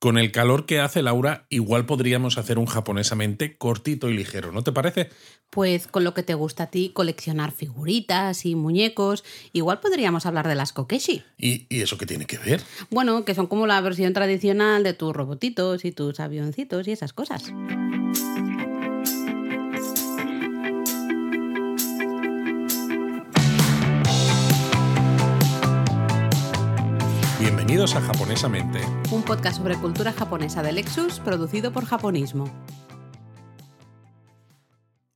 [0.00, 4.62] Con el calor que hace Laura, igual podríamos hacer un japonesamente cortito y ligero, ¿no
[4.62, 5.08] te parece?
[5.50, 10.46] Pues con lo que te gusta a ti, coleccionar figuritas y muñecos, igual podríamos hablar
[10.46, 11.24] de las kokeshi.
[11.36, 12.62] ¿Y, y eso qué tiene que ver?
[12.90, 17.12] Bueno, que son como la versión tradicional de tus robotitos y tus avioncitos y esas
[17.12, 17.52] cosas.
[27.48, 28.78] Bienvenidos a Japonesamente.
[29.10, 32.44] Un podcast sobre cultura japonesa de Lexus producido por Japonismo.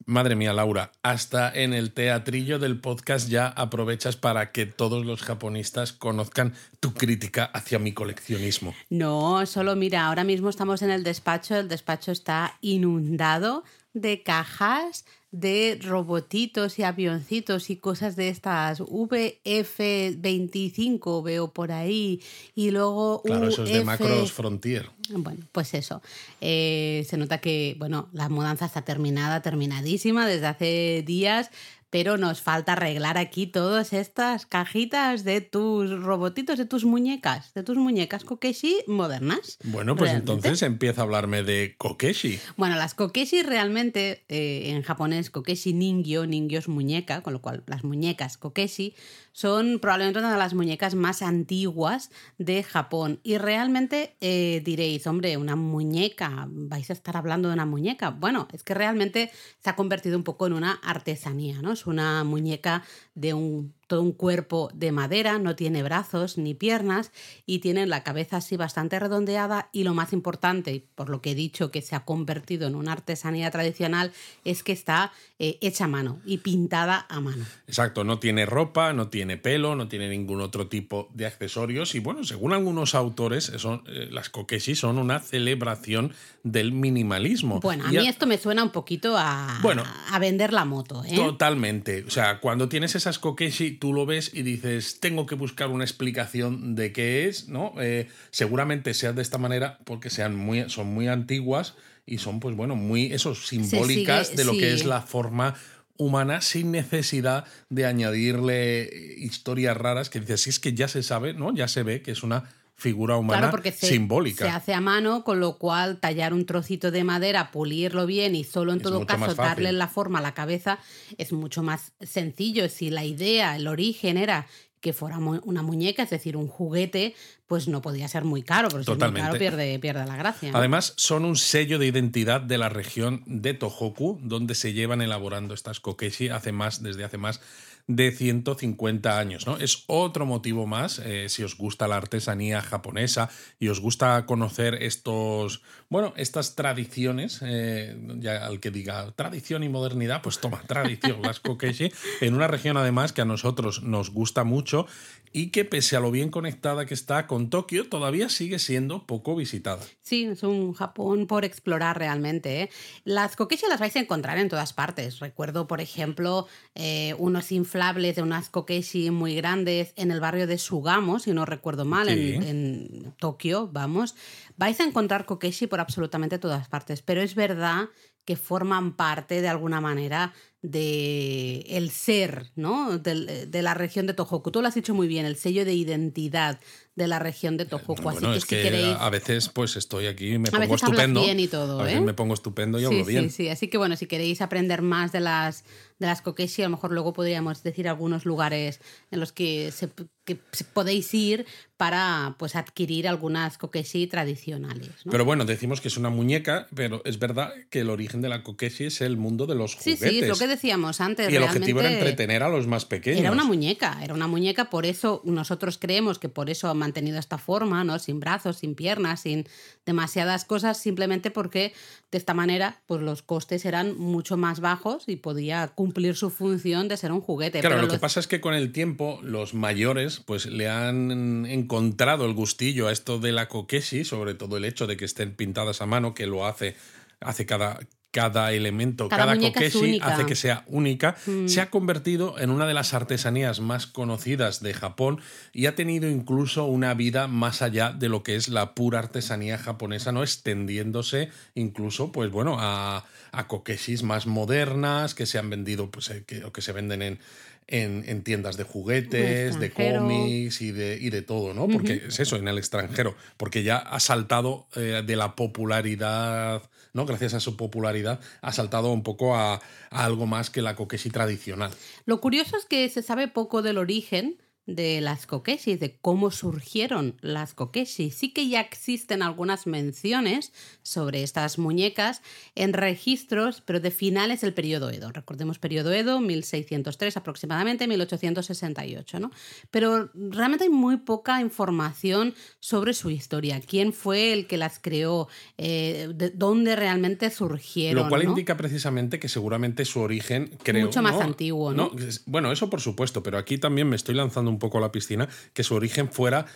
[0.06, 5.20] Madre mía, Laura, hasta en el teatrillo del podcast ya aprovechas para que todos los
[5.20, 8.72] japonistas conozcan tu crítica hacia mi coleccionismo.
[8.88, 13.62] No, solo mira, ahora mismo estamos en el despacho, el despacho está inundado
[13.92, 22.20] de cajas de robotitos y avioncitos y cosas de estas VF25 veo por ahí
[22.54, 24.90] y luego Claro, eso es de Macros Frontier.
[25.08, 26.02] Bueno, pues eso.
[26.40, 31.50] Eh, se nota que, bueno, la mudanza está terminada, terminadísima desde hace días,
[31.92, 37.62] pero nos falta arreglar aquí todas estas cajitas de tus robotitos, de tus muñecas, de
[37.62, 39.58] tus muñecas kokeshi modernas.
[39.62, 40.32] Bueno, pues Realmente.
[40.32, 42.40] entonces empieza a hablarme de Kokeshi.
[42.56, 47.62] Bueno, las kokeshi realmente, eh, en japonés, kokeshi ningyo, ningyo es muñeca, con lo cual
[47.66, 48.94] las muñecas kokeshi
[49.32, 53.20] son probablemente una de las muñecas más antiguas de Japón.
[53.22, 58.10] Y realmente eh, diréis, hombre, una muñeca, vais a estar hablando de una muñeca.
[58.10, 59.30] Bueno, es que realmente
[59.62, 61.76] se ha convertido un poco en una artesanía, ¿no?
[61.86, 62.82] Una muñeca
[63.14, 67.12] de un todo un cuerpo de madera, no tiene brazos ni piernas
[67.44, 71.32] y tiene la cabeza así bastante redondeada y lo más importante, y por lo que
[71.32, 74.12] he dicho que se ha convertido en una artesanía tradicional,
[74.46, 77.44] es que está eh, hecha a mano y pintada a mano.
[77.66, 81.94] Exacto, no tiene ropa, no tiene pelo, no tiene ningún otro tipo de accesorios.
[81.94, 86.14] Y bueno, según algunos autores, son, eh, las kokeshi son una celebración
[86.44, 87.60] del minimalismo.
[87.60, 89.82] Bueno, a Y mí esto me suena un poquito a, Bueno.
[90.10, 91.04] a vender la moto.
[91.04, 91.14] ¿eh?
[91.14, 92.04] Totalmente.
[92.06, 95.84] O sea, cuando tienes esas kokeshi, tú lo ves y dices, tengo que buscar una
[95.84, 97.74] explicación de qué es, ¿no?
[97.80, 101.74] Eh, seguramente sea de esta manera porque sean muy, son muy antiguas
[102.06, 105.54] y son, pues bueno, muy, eso, simbólicas sigue- de lo que es la forma
[105.98, 111.34] humana sin necesidad de añadirle historias raras que dices, si es que ya se sabe,
[111.34, 111.54] ¿no?
[111.54, 112.44] Ya se ve que es una
[112.82, 114.44] figura humana Claro, porque se, simbólica.
[114.44, 118.44] se hace a mano, con lo cual tallar un trocito de madera, pulirlo bien y
[118.44, 120.78] solo en Es todo caso darle la forma a la cabeza
[121.16, 122.68] es mucho más sencillo.
[122.68, 124.46] Si la idea, el origen era
[124.80, 127.14] que fuera una muñeca, es decir, un juguete,
[127.46, 129.26] pues no podía ser muy caro, porque si es muy Totalmente.
[129.28, 130.50] caro pierde, pierde la gracia.
[130.50, 130.58] ¿no?
[130.58, 135.54] Además, son un sello de identidad de la región de Tohoku, donde se llevan elaborando
[135.54, 137.40] estas kokeshi hace más, desde hace más
[137.86, 139.46] de 150 años.
[139.46, 139.56] ¿no?
[139.56, 144.74] Es otro motivo más, eh, si os gusta la artesanía japonesa y os gusta conocer
[144.82, 145.62] estos,
[145.92, 151.38] bueno, estas tradiciones, eh, ya al que diga tradición y modernidad, pues toma, tradición, las
[151.38, 151.92] kokeshi,
[152.22, 154.86] en una región además que a nosotros nos gusta mucho
[155.34, 159.34] y que pese a lo bien conectada que está con Tokio, todavía sigue siendo poco
[159.36, 159.82] visitada.
[160.02, 162.62] Sí, es un Japón por explorar realmente.
[162.62, 162.70] ¿eh?
[163.04, 165.20] Las kokeshi las vais a encontrar en todas partes.
[165.20, 170.58] Recuerdo, por ejemplo, eh, unos inflables de unas kokeshi muy grandes en el barrio de
[170.58, 172.34] Sugamo, si no recuerdo mal, Sí.
[172.34, 174.14] en, en Tokio, vamos.
[174.62, 177.80] Vais a encontrar kokeshi por absolutamente todas partes, pero es verdad
[178.24, 182.76] que forman parte de alguna manera de el ser, ¿no?
[183.06, 184.52] Del- de la región de Tohoku.
[184.52, 186.60] Tú lo has dicho muy bien, el sello de identidad
[186.94, 187.92] de la región de Tohoku.
[187.94, 188.96] Así bueno, que es si que queréis...
[188.98, 191.22] a veces pues estoy aquí me A pongo veces estupendo.
[191.24, 192.04] bien y todo, a veces ¿eh?
[192.04, 193.30] me pongo estupendo y Sí, hablo bien.
[193.30, 193.48] sí, sí.
[193.48, 195.64] Así que bueno, si queréis aprender más de las,
[195.98, 198.80] de las kokeshi, a lo mejor luego podríamos decir algunos lugares
[199.10, 199.88] en los que, se,
[200.26, 201.46] que se- podéis ir
[201.78, 204.90] para pues adquirir algunas kokeshi tradicionales.
[205.04, 205.12] ¿no?
[205.12, 208.42] Pero bueno, decimos que es una muñeca, pero es verdad que el origen de la
[208.42, 210.10] kokeshi es el mundo de los sí, juguetes.
[210.10, 211.30] sí, es lo que decíamos antes.
[211.32, 213.20] y el objetivo era entretener a los más pequeños.
[213.20, 217.38] Era una muñeca, era una muñeca, por eso nosotros creemos que por eso mantenido esta
[217.38, 218.00] forma, ¿no?
[218.00, 219.46] Sin brazos, sin piernas, sin
[219.86, 221.72] demasiadas cosas, simplemente porque
[222.10, 226.88] de esta manera pues los costes eran mucho más bajos y podía cumplir su función
[226.88, 227.60] de ser un juguete.
[227.60, 231.46] Claro, pero lo que pasa es que con el tiempo los mayores pues le han
[231.46, 235.36] encontrado el gustillo a esto de la kokeshi, sobre todo el hecho de que estén
[235.36, 236.74] pintadas a mano, que lo hace,
[237.20, 237.78] hace cada,
[238.12, 239.98] cada elemento, Cada kokeshi.
[239.98, 240.02] Mm.
[240.02, 241.16] hace que sea única,
[241.46, 245.20] se ha convertido en una de las artesanías más conocidas de Japón
[245.54, 249.56] y ha tenido incluso una vida más allá de lo que es la pura artesanía
[249.56, 250.22] japonesa, ¿no?
[250.22, 256.22] Extendiéndose incluso, pues bueno, a, a kokeshis más modernas que se han vendido, pues eh,
[256.26, 257.18] que, o que se venden en,
[257.66, 261.66] en, tiendas de juguetes, de cómics y de, y de todo, ¿no?
[261.68, 266.62] Porque es eso, en el extranjero, porque ya ha saltado eh, de la popularidad,
[266.92, 267.06] ¿no?
[267.06, 271.10] Gracias a su popularidad, ha saltado un poco a, a algo más que la kokeshi
[271.10, 271.70] tradicional.
[272.04, 274.38] Lo curioso es que se sabe poco del origen
[274.74, 278.10] de las kokeshi, de cómo surgieron las kokeshi.
[278.10, 280.52] Sí que ya existen algunas menciones
[280.82, 282.22] sobre estas muñecas
[282.54, 285.12] en registros, pero de finales del periodo Edo.
[285.12, 289.30] Recordemos periodo Edo, 1603 aproximadamente, 1868, ¿no?
[289.70, 293.60] Pero realmente hay muy poca información sobre su historia.
[293.60, 295.28] ¿Quién fue el que las creó?
[295.58, 298.04] Eh, de ¿Dónde realmente surgieron?
[298.04, 300.86] Lo cual indica precisamente que seguramente su origen, creo...
[300.86, 301.90] Mucho más antiguo, ¿no?
[302.26, 305.64] Bueno, eso por supuesto, pero aquí también me estoy lanzando un poco la piscina, que
[305.64, 306.46] su origen fuera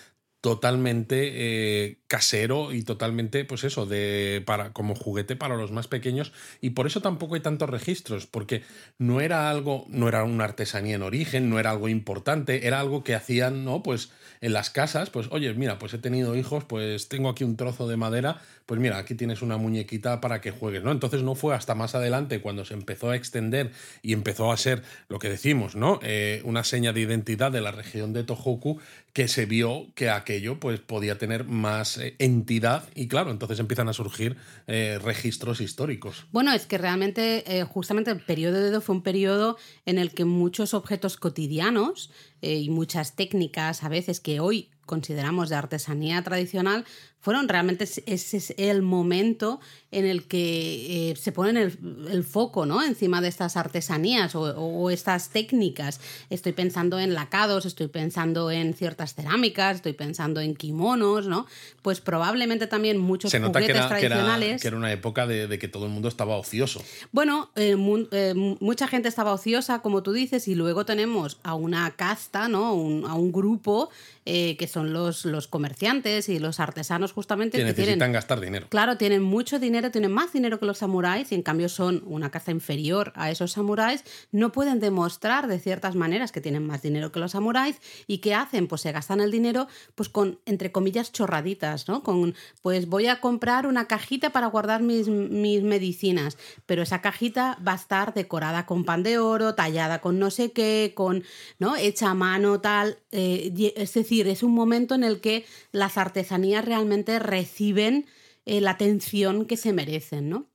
[0.47, 6.33] totalmente eh, casero y totalmente, pues eso, de para como juguete para los más pequeños.
[6.61, 8.63] Y por eso tampoco hay tantos registros, porque
[8.97, 13.03] no era algo, no era una artesanía en origen, no era algo importante, era algo
[13.03, 13.83] que hacían, ¿no?
[13.83, 17.57] Pues en las casas, pues, oye, mira, pues he tenido hijos, pues tengo aquí un
[17.57, 20.91] trozo de madera, pues mira, aquí tienes una muñequita para que juegues, ¿no?
[20.91, 23.71] Entonces no fue hasta más adelante cuando se empezó a extender
[24.03, 26.01] y empezó a ser lo que decimos, ¿no?
[26.03, 28.81] Eh, una seña de identidad de la región de Tohoku
[29.13, 33.89] que se vio que aquello pues podía tener más eh, entidad y claro, entonces empiezan
[33.89, 34.37] a surgir
[34.67, 36.27] eh, registros históricos.
[36.33, 40.25] Bueno, es que realmente justamente el periodo de Edo fue un periodo en el que
[40.25, 42.11] muchos objetos cotidianos
[42.55, 46.85] y muchas técnicas a veces que hoy consideramos de artesanía tradicional,
[47.27, 49.59] fueron realmente ese es el momento
[49.91, 52.85] en el que eh, se ponen el, foco ¿no?
[52.85, 56.01] encima de estas artesanías o, estas técnicas.
[56.31, 61.47] Estoy pensando en lacados, estoy pensando en ciertas cerámicas, estoy pensando en kimonos, ¿no?
[61.83, 64.63] Pues probablemente también muchos se nota juguetes que tradicionales.
[64.63, 66.81] Que era, una época de, que todo el mundo estaba ocioso.
[67.11, 67.77] Bueno, eh,
[68.13, 73.15] eh, mucha gente estaba ociosa, como tú dices, y luego tenemos a una casta, a
[73.15, 73.91] un grupo
[74.27, 77.59] que son los, los comerciantes y los artesanos justamente.
[77.59, 78.67] Que necesitan gastar dinero.
[78.69, 82.31] Claro, tienen mucho dinero, tienen más dinero que los samuráis y en cambio son una
[82.31, 84.05] caza inferior a esos samuráis.
[84.33, 88.35] No pueden demostrar de ciertas maneras que tienen más dinero que los samuráis y ¿qué
[88.35, 88.67] hacen?
[88.67, 92.03] Pues se gastan el dinero pues con, entre comillas, chorraditas, ¿no?
[92.03, 96.37] Con, pues voy a comprar una cajita para guardar mis, mis medicinas,
[96.67, 100.53] pero esa cajita va a estar decorada con pan de oro, tallada con no sé
[100.53, 101.25] qué, con,
[101.59, 101.77] ¿no?
[101.77, 102.99] Hecha a mano, tal.
[103.13, 108.07] Eh, es decir, es un momento en el que las artesanías realmente reciben
[108.47, 110.49] eh, la atención que se merecen, ¿no?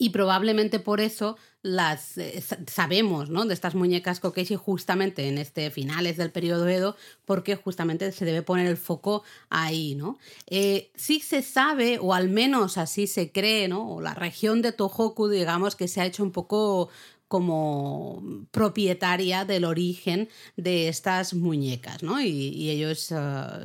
[0.00, 2.40] Y probablemente por eso las eh,
[2.70, 3.44] sabemos, ¿no?
[3.44, 8.42] De estas muñecas Kokeshi justamente en este finales del periodo Edo, porque justamente se debe
[8.42, 10.18] poner el foco ahí, ¿no?
[10.46, 13.90] Eh, sí se sabe, o al menos así se cree, ¿no?
[13.96, 16.90] O la región de Tohoku, digamos, que se ha hecho un poco
[17.28, 22.20] como propietaria del origen de estas muñecas, ¿no?
[22.20, 23.16] Y, ellos, eh,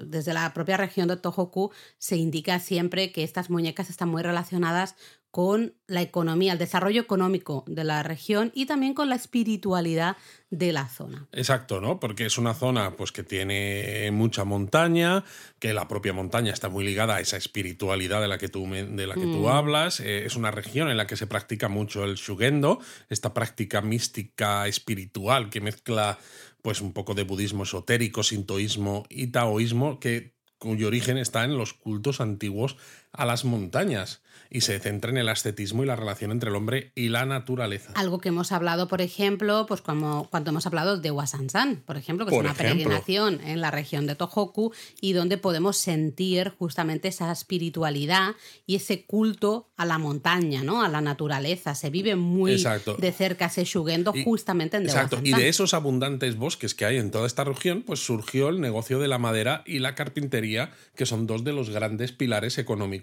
[0.05, 4.95] desde la propia región de Tohoku, se indica siempre que estas muñecas están muy relacionadas
[5.33, 10.15] con la economía, el desarrollo económico de la región y también con la espiritualidad
[10.51, 11.27] de la zona.
[11.31, 11.99] Exacto, ¿no?
[11.99, 15.23] Porque es una zona pues, que tiene mucha montaña,
[15.57, 19.07] que la propia montaña está muy ligada a esa espiritualidad de la que tú, de
[19.07, 19.47] la que tú mm.
[19.47, 20.01] hablas.
[20.01, 22.79] Eh, es una región en la que se practica mucho el shugendo,
[23.09, 26.19] esta práctica mística espiritual que mezcla
[26.61, 31.73] pues un poco de budismo esotérico, sintoísmo y taoísmo, que, cuyo origen está en los
[31.73, 32.77] cultos antiguos
[33.13, 36.91] a las montañas y se centra en el ascetismo y la relación entre el hombre
[36.95, 37.91] y la naturaleza.
[37.95, 42.25] Algo que hemos hablado, por ejemplo, pues como cuando hemos hablado de Wasansan, por ejemplo,
[42.25, 47.31] que es una peregrinación en la región de Tohoku y donde podemos sentir justamente esa
[47.31, 48.35] espiritualidad
[48.67, 50.83] y ese culto a la montaña, ¿no?
[50.83, 51.73] A la naturaleza.
[51.73, 52.63] Se vive muy
[52.99, 55.19] de cerca ese shugendo justamente en Exacto.
[55.23, 58.99] Y de esos abundantes bosques que hay en toda esta región, pues surgió el negocio
[58.99, 63.02] de la madera y la carpintería, que son dos de los grandes pilares económicos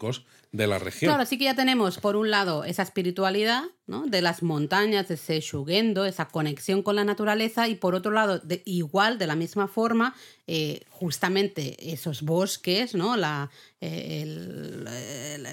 [0.52, 1.10] de la región.
[1.10, 4.06] Claro, así que ya tenemos, por un lado, esa espiritualidad ¿no?
[4.06, 8.62] de las montañas, ese shugendo, esa conexión con la naturaleza, y por otro lado, de,
[8.64, 10.14] igual, de la misma forma,
[10.46, 13.16] eh, justamente esos bosques, ¿no?
[13.16, 14.22] La, eh,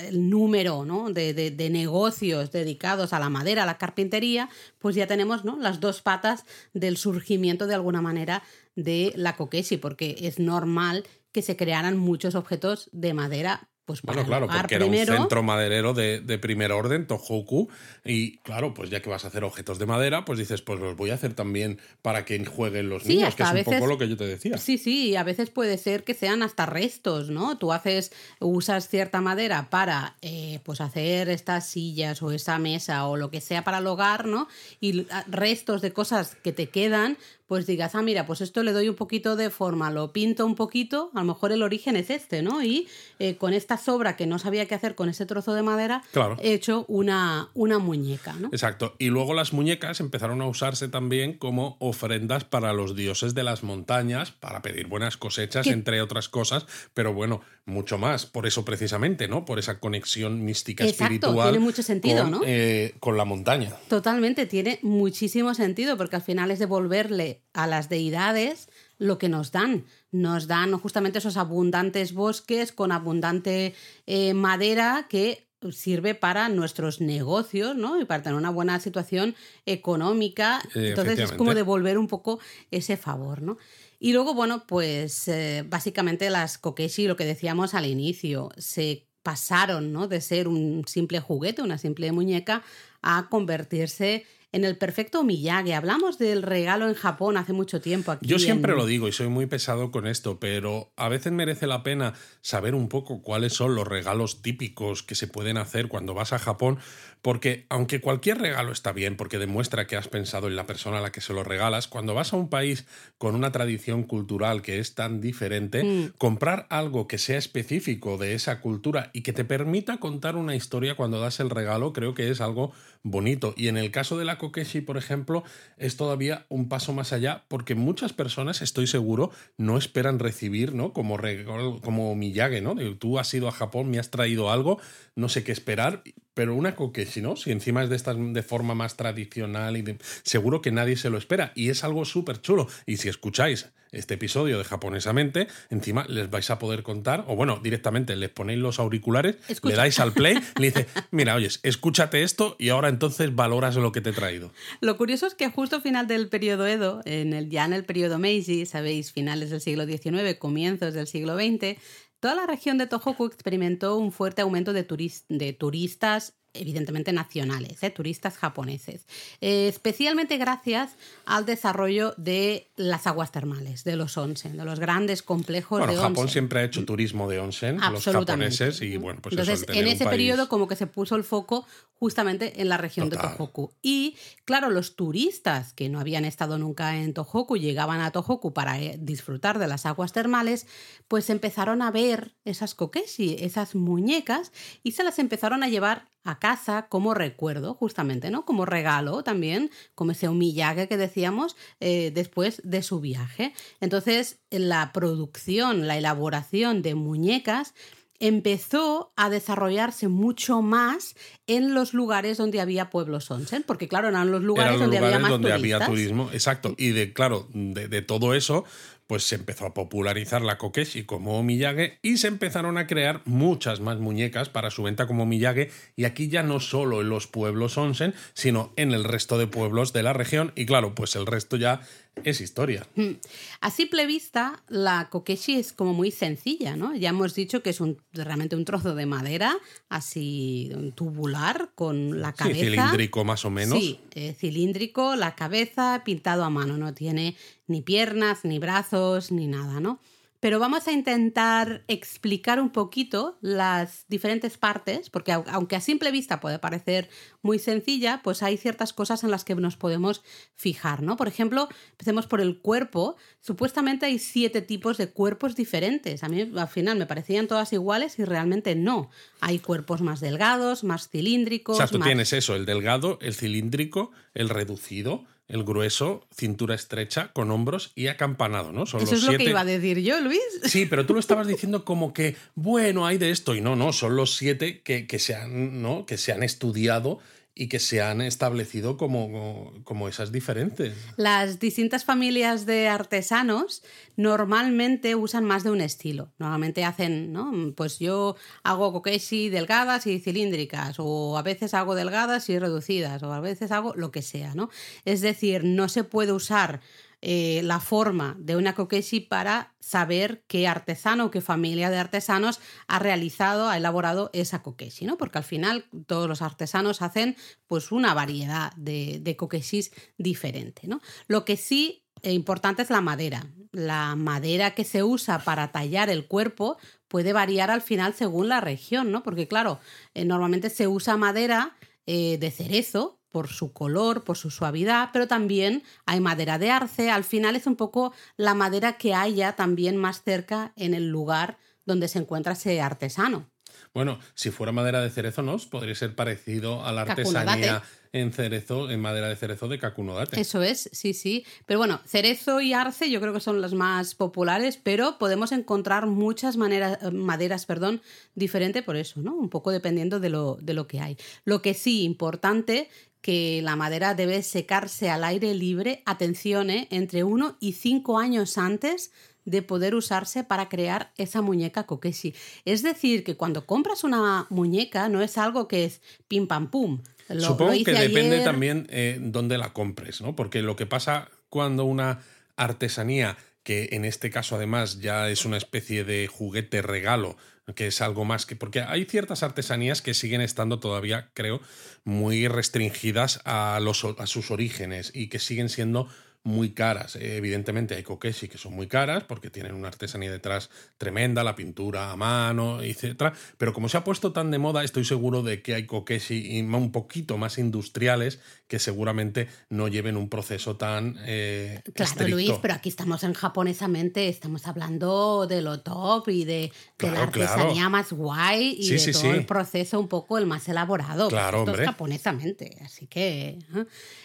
[0.10, 1.12] el, número ¿no?
[1.12, 4.50] de, de, negocios dedicados a la madera, a la carpintería,
[4.80, 5.58] pues ya tenemos ¿no?
[5.60, 8.42] las dos patas del surgimiento de alguna manera
[8.76, 14.18] de la kokeshi, porque es normal que se crearan muchos objetos de madera pues para
[14.22, 17.70] Bueno, claro, porque era un centro maderero de, de primer orden, Tohoku,
[18.04, 20.96] y claro, pues ya que vas a hacer objetos de madera, pues dices, pues los
[20.98, 23.88] voy a hacer también para que jueguen los Sí, niños, que es un veces- poco
[23.88, 24.58] lo que yo te decía.
[24.58, 27.58] Sí, sí, a veces puede ser que sean hasta restos, ¿no?
[27.58, 33.16] Tú haces, usas cierta madera para eh, pues hacer estas sillas o esa mesa o
[33.16, 34.50] lo que sea para el hogar, ¿no?
[34.82, 37.18] Y restos de cosas que te quedan,
[37.48, 40.56] pues digas, ah, mira, pues esto le doy un poquito de forma, lo pinto un
[40.56, 42.62] poquito, a lo mejor el origen es este, ¿no?
[42.62, 42.88] Y
[43.20, 46.36] eh, con esta sobra que no sabía qué hacer con ese trozo de madera, Claro.
[46.42, 48.50] he hecho una, una muñeca, ¿no?
[48.52, 48.96] Exacto.
[49.00, 53.64] Y luego las muñecas empezaron a usarse también como ofrendas para los dioses de las
[53.64, 55.72] montañas, para pedir buenas cosechas, ¿Qué?
[55.72, 58.26] entre otras cosas, pero bueno, mucho más.
[58.26, 59.46] Por eso precisamente, ¿no?
[59.46, 61.50] Por esa conexión mística Exacto, espiritual.
[61.52, 62.42] tiene mucho sentido, con, ¿no?
[62.46, 63.74] eh, con la montaña.
[63.88, 69.52] Totalmente, tiene muchísimo sentido porque al final es devolverle a las deidades lo que nos
[69.52, 69.86] dan.
[70.12, 73.76] Nos dan justamente esos abundantes bosques con abundante
[74.06, 78.00] eh, madera que sirve para nuestros negocios, ¿no?
[78.00, 80.62] Y para tener una buena situación económica.
[80.76, 82.40] Eh, Entonces es como devolver un poco
[82.72, 83.58] ese favor, ¿no?
[84.00, 89.92] Y luego, bueno, pues eh, básicamente las kokeshi, lo que decíamos al inicio, se pasaron,
[89.92, 90.08] ¿no?
[90.08, 92.64] De ser un simple juguete, una simple muñeca,
[93.02, 95.74] a convertirse en el perfecto Miyagi.
[95.74, 98.26] Hablamos del regalo en Japón hace mucho tiempo aquí.
[98.28, 101.68] Yo siempre en- lo digo y soy muy pesado con esto, pero a veces merece
[101.68, 106.14] la pena saber un poco cuáles son los regalos típicos que se pueden hacer cuando
[106.14, 106.80] vas a Japón,
[107.22, 111.02] porque aunque cualquier regalo está bien, porque demuestra que has pensado en la persona a
[111.02, 112.86] la que se lo regalas, cuando vas a un país
[113.18, 116.14] con una tradición cultural que es tan diferente, Mm.
[116.18, 120.96] comprar algo que sea específico de esa cultura y que te permita contar una historia
[120.96, 122.72] cuando das el regalo, creo que es algo
[123.12, 123.54] bonito.
[123.58, 125.44] Y en el caso de la kokeshi, por ejemplo,
[125.78, 130.94] es todavía un paso más allá porque muchas personas, estoy seguro, no esperan recibir, ¿no?
[130.94, 132.16] Como regalo, como
[132.62, 132.76] ¿no?
[132.98, 134.80] Tú has ido a Japón, me has traído algo,
[135.18, 137.36] no sé qué esperar, pero una kokeshi, ¿no?
[137.36, 141.10] Si encima es de estas de forma más tradicional y de- seguro que nadie se
[141.10, 142.68] lo espera y es algo súper chulo.
[142.86, 147.60] Y si escucháis este episodio de Japonesamente, encima les vais a poder contar, o bueno,
[147.64, 149.72] directamente les ponéis los auriculares, Escucha.
[149.72, 153.92] le dais al play, le dice, mira, oyes, escúchate esto y ahora entonces valoras lo
[153.94, 154.52] que te he traído.
[154.82, 157.86] Lo curioso es que justo al final del periodo Edo, en el, ya en el
[157.86, 161.78] periodo Meiji, sabéis, finales del siglo XIX, comienzos del siglo XX,
[162.20, 164.86] toda la región de Tohoku experimentó un fuerte aumento de,
[165.30, 167.90] de turistas evidentemente nacionales, ¿eh?
[167.92, 169.06] turistas japoneses,
[169.42, 175.22] Eh, especialmente gracias al desarrollo de las aguas termales, de los onsen, de los grandes
[175.22, 176.30] complejos Bueno, de Japón onsen.
[176.30, 179.88] siempre ha hecho turismo de onsen, los japoneses, y bueno, pues eso, Entonces, tener en
[179.94, 181.66] ese país- periodo como que se puso el foco
[182.00, 183.32] justamente en la región Total.
[183.32, 183.72] de Tohoku.
[183.82, 188.80] Y claro, los turistas que no habían estado nunca en Tohoku llegaban a Tohoku para
[188.80, 190.68] eh, disfrutar de las aguas termales,
[191.08, 194.52] pues empezaron a ver esas kokeshi, esas muñecas,
[194.84, 198.46] y se las empezaron a llevar a casa como recuerdo, justamente, ¿no?
[198.46, 203.54] Como regalo también, como ese humillage que decíamos eh, después de su viaje.
[203.80, 207.74] Entonces, la producción, la elaboración de muñecas
[208.20, 214.32] empezó a desarrollarse mucho más en los lugares donde había pueblos onsen, porque claro, eran
[214.32, 215.82] los lugares eran los donde lugares había más donde turistas.
[215.82, 216.74] había turismo, exacto.
[216.78, 218.66] Y de claro, de, de todo eso,
[219.08, 223.80] pues se empezó a popularizar la kokeshi como Miyage y se empezaron a crear muchas
[223.80, 225.72] más muñecas para su venta como Miyage.
[225.96, 229.94] Y aquí ya no solo en los pueblos onsen, sino en el resto de pueblos
[229.94, 230.52] de la región.
[230.56, 231.82] Y claro, pues el resto ya
[232.24, 232.88] es historia.
[233.62, 236.96] A simple vista, la kokeshi es como muy sencilla, ¿no?
[236.96, 239.58] Ya hemos dicho que es un, realmente un trozo de madera,
[239.90, 242.60] así tubular, con la Sí, cabeza.
[242.60, 243.78] cilíndrico más o menos.
[243.80, 247.36] Sí, eh, cilíndrico, la cabeza pintado a mano, no tiene
[247.68, 250.00] ni piernas, ni brazos, ni nada, ¿no?
[250.48, 256.10] Pero vamos a intentar explicar un poquito las diferentes partes, porque au- aunque a simple
[256.10, 257.10] vista puede parecer
[257.42, 260.24] muy sencilla, pues hay ciertas cosas en las que nos podemos
[260.56, 261.18] fijar, ¿no?
[261.18, 263.18] Por ejemplo, empecemos por el cuerpo.
[263.42, 266.24] Supuestamente hay siete tipos de cuerpos diferentes.
[266.24, 269.10] A mí al final me parecían todas iguales y realmente no.
[269.42, 271.76] Hay cuerpos más delgados, más cilíndricos.
[271.76, 276.76] O sea, tú más- tienes eso, el delgado, el cilíndrico, el reducido, el grueso, cintura
[276.76, 278.86] estrecha, con hombros y acampanado, ¿no?
[278.86, 279.44] Son Eso los es lo siete.
[279.46, 280.42] que iba a decir yo, Luis.
[280.66, 283.94] Sí, pero tú lo estabas diciendo como que, bueno, hay de esto y no, no,
[283.94, 286.06] son los siete que, que se, han, ¿no?
[286.06, 287.20] que se han estudiado
[287.58, 290.94] y que se han establecido como, como esas diferentes.
[291.18, 293.84] Las distintas familias de artesanos
[294.16, 296.32] normalmente usan más de un estilo.
[296.38, 297.74] Normalmente hacen, ¿no?
[297.76, 303.34] Pues yo hago kokeshi delgadas y cilíndricas, o a veces hago delgadas y reducidas, o
[303.34, 304.70] a veces hago lo que sea, ¿no?
[305.06, 306.82] Es decir, no se puede usar
[307.22, 312.60] eh, la forma de una kokeshi para saber qué artesano o qué familia de artesanos
[312.88, 315.18] ha realizado, ha elaborado esa kokeshi, ¿no?
[315.18, 321.02] Porque al final todos los artesanos hacen pues una variedad de, de kokeshis diferente, ¿no?
[321.28, 323.48] Lo que sí es importante es la madera.
[323.72, 328.62] La madera que se usa para tallar el cuerpo puede variar al final según la
[328.62, 329.24] región, ¿no?
[329.24, 329.80] Porque claro,
[330.14, 335.84] eh, normalmente se usa madera de cerezo, por su color, por su suavidad, pero también
[336.06, 337.10] hay madera de arce.
[337.10, 341.58] Al final es un poco la madera que haya también más cerca en el lugar
[341.86, 343.50] donde se encuentra ese artesano.
[343.94, 345.58] Bueno, si fuera madera de cerezo, ¿no?
[345.58, 350.40] Podría ser parecido a la artesanía en cerezo, en madera de cerezo de Kakunodate.
[350.40, 351.46] Eso es, sí, sí.
[351.66, 356.08] Pero bueno, cerezo y arce yo creo que son las más populares, pero podemos encontrar
[356.08, 358.02] muchas maneras, eh, maderas, perdón,
[358.36, 359.36] diferentes por eso, ¿no?
[359.36, 361.18] Un poco dependiendo de lo, de lo que hay.
[361.44, 362.90] Lo que sí, importante,
[363.28, 366.88] que la madera debe secarse al aire libre, atención, ¿eh?
[366.92, 369.12] entre uno y cinco años antes
[369.44, 372.34] de poder usarse para crear esa muñeca kokeshi.
[372.64, 377.02] Es decir, que cuando compras una muñeca no es algo que es pim pam pum.
[377.38, 380.34] Supongo que depende también eh, dónde la compres, ¿no?
[380.34, 382.22] Porque lo que pasa cuando una
[382.56, 383.36] artesanía,
[383.68, 387.36] que en este caso además ya es una especie de juguete regalo,
[387.76, 388.56] que es algo más que.
[388.56, 391.60] Porque hay ciertas artesanías que siguen estando todavía, creo,
[392.06, 396.08] muy restringidas a, los, a sus orígenes y que siguen siendo
[396.44, 397.18] muy caras.
[397.18, 402.12] Evidentemente hay kokeshi que son muy caras porque tienen una artesanía detrás tremenda, la pintura
[402.12, 403.34] a mano, etc.
[403.58, 406.94] Pero como se ha puesto tan de moda, estoy seguro de que hay kokeshi un
[406.94, 412.90] poquito más industriales que seguramente no lleven un proceso tan eh, Claro, Luis, pero aquí
[412.90, 418.90] estamos en japonesamente, estamos hablando de lo top y de, la artesanía más guay y
[418.90, 421.30] de todo el proceso un poco el más elaborado.
[421.30, 423.58] Claro, Esto es japonesamente, así que...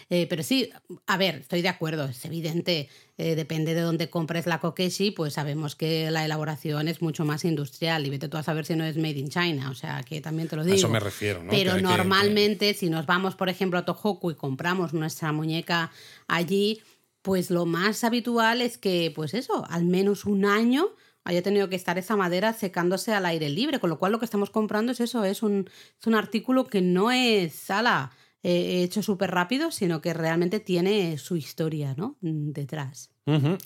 [0.09, 0.69] Eh, pero sí,
[1.07, 5.33] a ver, estoy de acuerdo, es evidente, eh, depende de dónde compres la kokeshi, pues
[5.33, 8.83] sabemos que la elaboración es mucho más industrial y vete tú a saber si no
[8.85, 10.73] es made in China, o sea, que también te lo digo.
[10.73, 11.51] A eso me refiero, ¿no?
[11.51, 15.91] Pero normalmente, si nos vamos, por ejemplo, a Tohoku y compramos nuestra muñeca
[16.27, 16.81] allí,
[17.21, 20.89] pues lo más habitual es que, pues eso, al menos un año
[21.23, 24.25] haya tenido que estar esa madera secándose al aire libre, con lo cual lo que
[24.25, 28.11] estamos comprando es eso, es un, es un artículo que no es sala
[28.43, 32.17] eh, hecho súper rápido, sino que realmente tiene su historia ¿no?
[32.21, 33.09] Mm, detrás.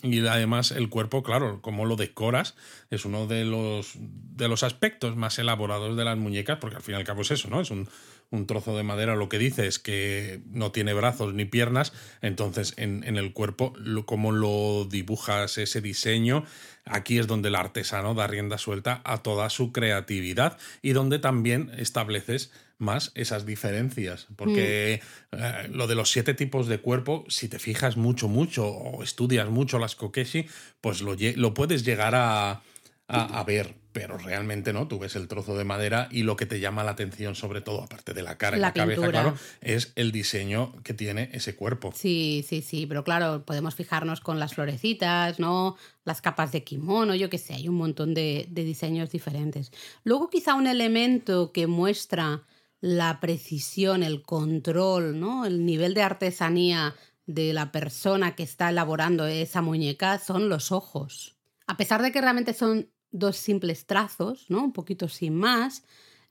[0.03, 2.55] Y además el cuerpo, claro, como lo decoras,
[2.91, 6.93] es uno de los, de los aspectos más elaborados de las muñecas, porque al fin
[6.93, 7.59] y al cabo es eso, ¿no?
[7.61, 7.89] Es un,
[8.29, 12.73] un trozo de madera, lo que dice es que no tiene brazos ni piernas, entonces
[12.77, 16.43] en, en el cuerpo, lo, como lo dibujas ese diseño,
[16.85, 21.71] aquí es donde el artesano da rienda suelta a toda su creatividad y donde también
[21.77, 24.27] estableces más esas diferencias.
[24.35, 25.35] Porque mm.
[25.35, 29.49] eh, lo de los siete tipos de cuerpo, si te fijas mucho, mucho o estudias
[29.49, 30.47] mucho las kokeshi,
[30.81, 32.61] pues lo, lo puedes llegar a,
[33.07, 34.87] a, ver, pero realmente no.
[34.87, 37.83] Tú ves el trozo de madera y lo que te llama la atención, sobre todo,
[37.83, 41.91] aparte de la cara y la, cabeza, claro, es el diseño que tiene ese cuerpo.
[41.95, 45.75] Sí, sí, sí, pero claro, podemos fijarnos con las florecitas, ¿no?
[46.05, 49.71] Las capas de kimono, yo qué sé, hay un montón de, de diseños diferentes.
[50.03, 52.43] Luego, quizá un elemento que muestra
[52.79, 55.45] la precisión, el control, ¿no?
[55.45, 61.35] el nivel de artesanía de la persona que está elaborando esa muñeca son los ojos.
[61.65, 64.63] A pesar de que realmente son dos simples trazos, ¿no?
[64.63, 65.83] un poquito sin más,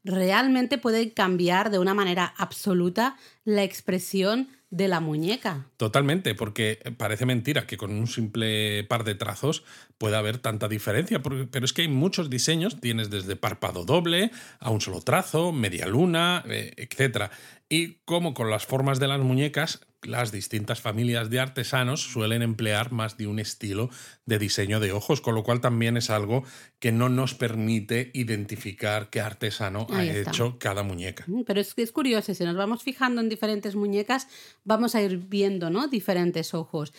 [0.05, 5.67] realmente pueden cambiar de una manera absoluta la expresión de la muñeca.
[5.77, 9.65] Totalmente, porque parece mentira que con un simple par de trazos
[9.97, 14.71] pueda haber tanta diferencia, pero es que hay muchos diseños, tienes desde párpado doble a
[14.71, 17.31] un solo trazo, media luna, eh, etc.
[17.69, 22.93] Y como con las formas de las muñecas, las distintas familias de artesanos suelen emplear
[22.93, 23.91] más de un estilo
[24.25, 26.45] de diseño de ojos, con lo cual también es algo
[26.79, 31.25] que no nos permite identificar qué artesano ha hecho cada muñeca.
[31.27, 34.29] Mm, pero es, es curioso, si nos vamos fijando en diferentes muñecas,
[34.65, 35.89] vamos a ir viendo ¿no?
[35.89, 36.93] diferentes ojos.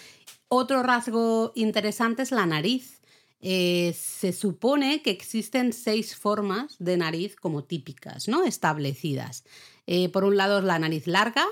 [0.49, 3.01] Otro rasgo interesante es la nariz.
[3.39, 8.43] Eh, se supone que existen seis formas de nariz como típicas, ¿no?
[8.43, 9.43] Establecidas.
[9.85, 11.45] Eh, por un lado, la nariz larga,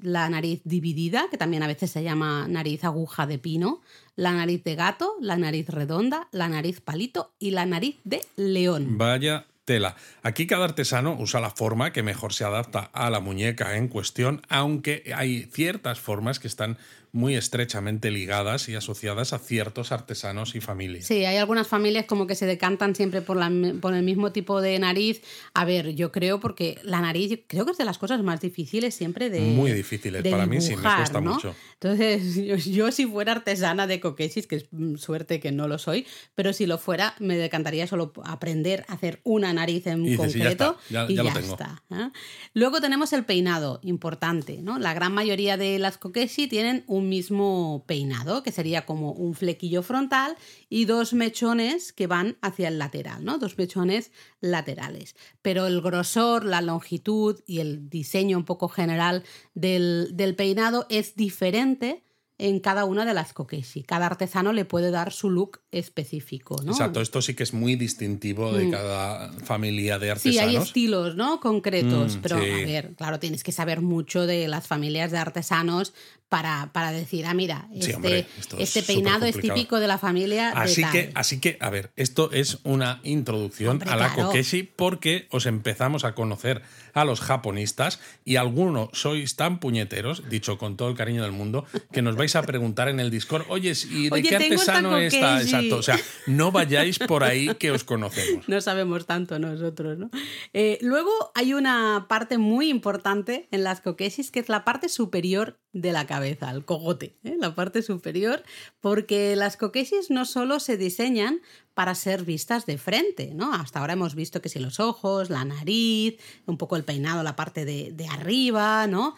[0.00, 3.80] la nariz dividida, que también a veces se llama nariz aguja de pino,
[4.16, 8.98] la nariz de gato, la nariz redonda, la nariz palito y la nariz de león.
[8.98, 9.96] Vaya tela.
[10.22, 14.42] Aquí cada artesano usa la forma que mejor se adapta a la muñeca en cuestión,
[14.48, 16.76] aunque hay ciertas formas que están
[17.12, 21.06] muy estrechamente ligadas y asociadas a ciertos artesanos y familias.
[21.06, 24.60] Sí, hay algunas familias como que se decantan siempre por, la, por el mismo tipo
[24.60, 25.22] de nariz.
[25.54, 28.94] A ver, yo creo porque la nariz creo que es de las cosas más difíciles
[28.94, 31.54] siempre de Muy difíciles, para mí sí, me cuesta mucho.
[31.74, 36.52] Entonces, yo, si fuera artesana de coquesis, que es suerte que no lo soy, pero
[36.52, 41.32] si lo fuera, me decantaría solo aprender a hacer una nariz en concreto y ya,
[41.32, 41.82] está.
[41.90, 42.10] ¿eh?
[42.54, 44.78] Luego tenemos el peinado, importante, ¿no?
[44.78, 49.82] La gran mayoría de las kokeshi tienen un mismo peinado, que sería como un flequillo
[49.82, 50.36] frontal
[50.68, 53.38] y dos mechones que van hacia el lateral, ¿no?
[53.38, 55.16] Dos mechones laterales.
[55.42, 61.16] Pero el grosor, la longitud y el diseño un poco general del, del peinado es
[61.16, 62.04] diferente
[62.40, 63.82] en cada una de las kokeshi.
[63.82, 66.72] Cada artesano le puede dar su look específico, ¿no?
[66.72, 68.70] Exacto, esto sí que es muy distintivo de mm.
[68.70, 70.34] cada familia de artesanos.
[70.34, 71.38] Sí, hay estilos, ¿no?
[71.38, 75.92] Concretos, mm, pero a ver, claro, tienes que saber mucho de las familias de artesanos
[76.30, 78.24] para, para decir, ah, mira, este,
[78.56, 80.50] este peinado es típico de la familia.
[80.50, 85.46] Así, que, así que, a ver, esto es una introducción a la kokeshi porque os
[85.46, 86.62] empezamos a conocer
[86.94, 91.66] a los japonistas y algunos sois tan puñeteros, dicho con todo el cariño del mundo,
[91.90, 95.40] que nos vais a preguntar en el Discord, oye, ¿y de qué artesano está?
[95.40, 98.48] Exacto, o sea, no vayáis por ahí que os conocemos.
[98.48, 100.10] No sabemos tanto nosotros, ¿no?
[100.52, 105.58] Eh, luego hay una parte muy importante en las kokeshis que es la parte superior
[105.72, 107.36] de la cabeza, el cogote, ¿eh?
[107.38, 108.42] la parte superior,
[108.80, 111.40] porque las kokeshis no solo se diseñan
[111.74, 113.54] para ser vistas de frente, ¿no?
[113.54, 117.36] Hasta ahora hemos visto que si los ojos, la nariz, un poco el peinado, la
[117.36, 119.14] parte de, de arriba, ¿no?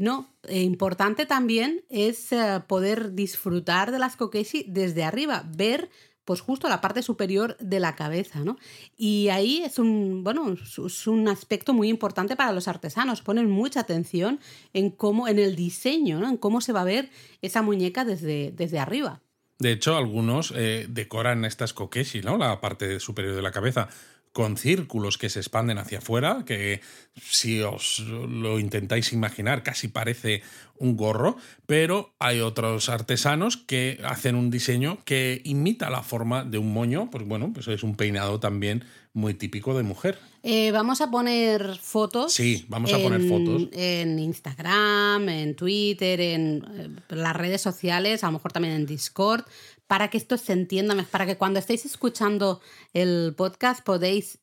[0.00, 5.90] No, eh, importante también es eh, poder disfrutar de las kokeshi desde arriba, ver
[6.24, 8.56] pues justo la parte superior de la cabeza, ¿no?
[8.96, 13.80] Y ahí es un, bueno, es un aspecto muy importante para los artesanos, ponen mucha
[13.80, 14.40] atención
[14.72, 16.30] en cómo, en el diseño, ¿no?
[16.30, 17.10] En cómo se va a ver
[17.42, 19.20] esa muñeca desde, desde arriba.
[19.58, 22.38] De hecho, algunos eh, decoran estas kokeshi, ¿no?
[22.38, 23.90] La parte superior de la cabeza
[24.32, 26.80] con círculos que se expanden hacia afuera, que
[27.20, 30.42] si os lo intentáis imaginar casi parece
[30.78, 36.58] un gorro, pero hay otros artesanos que hacen un diseño que imita la forma de
[36.58, 40.18] un moño, pues bueno, pues es un peinado también muy típico de mujer.
[40.42, 42.32] Eh, vamos a poner fotos.
[42.32, 43.68] Sí, vamos a poner fotos.
[43.72, 49.44] En Instagram, en Twitter, en eh, las redes sociales, a lo mejor también en Discord,
[49.90, 52.60] para que esto se entienda para que cuando estéis escuchando
[52.92, 54.38] el podcast podéis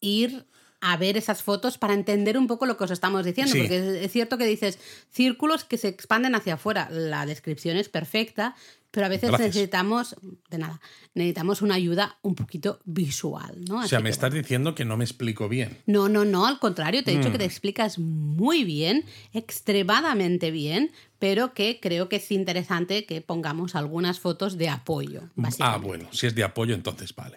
[0.00, 0.48] ir
[0.80, 4.10] a ver esas fotos para entender un poco lo que os estamos diciendo, porque es
[4.10, 8.56] cierto que dices círculos que se expanden hacia afuera, la descripción es perfecta,
[8.98, 10.16] pero a veces necesitamos,
[10.50, 10.80] de nada,
[11.14, 13.78] necesitamos una ayuda un poquito visual, ¿no?
[13.78, 15.78] o sea, me estás diciendo que no me explico bien.
[15.86, 17.46] No, no, no, al contrario, te he dicho que te mm.
[17.46, 24.58] explicas muy bien, extremadamente bien, pero que creo que es interesante que pongamos algunas fotos
[24.58, 25.30] de apoyo.
[25.60, 27.36] Ah, bueno, si es de apoyo, entonces vale.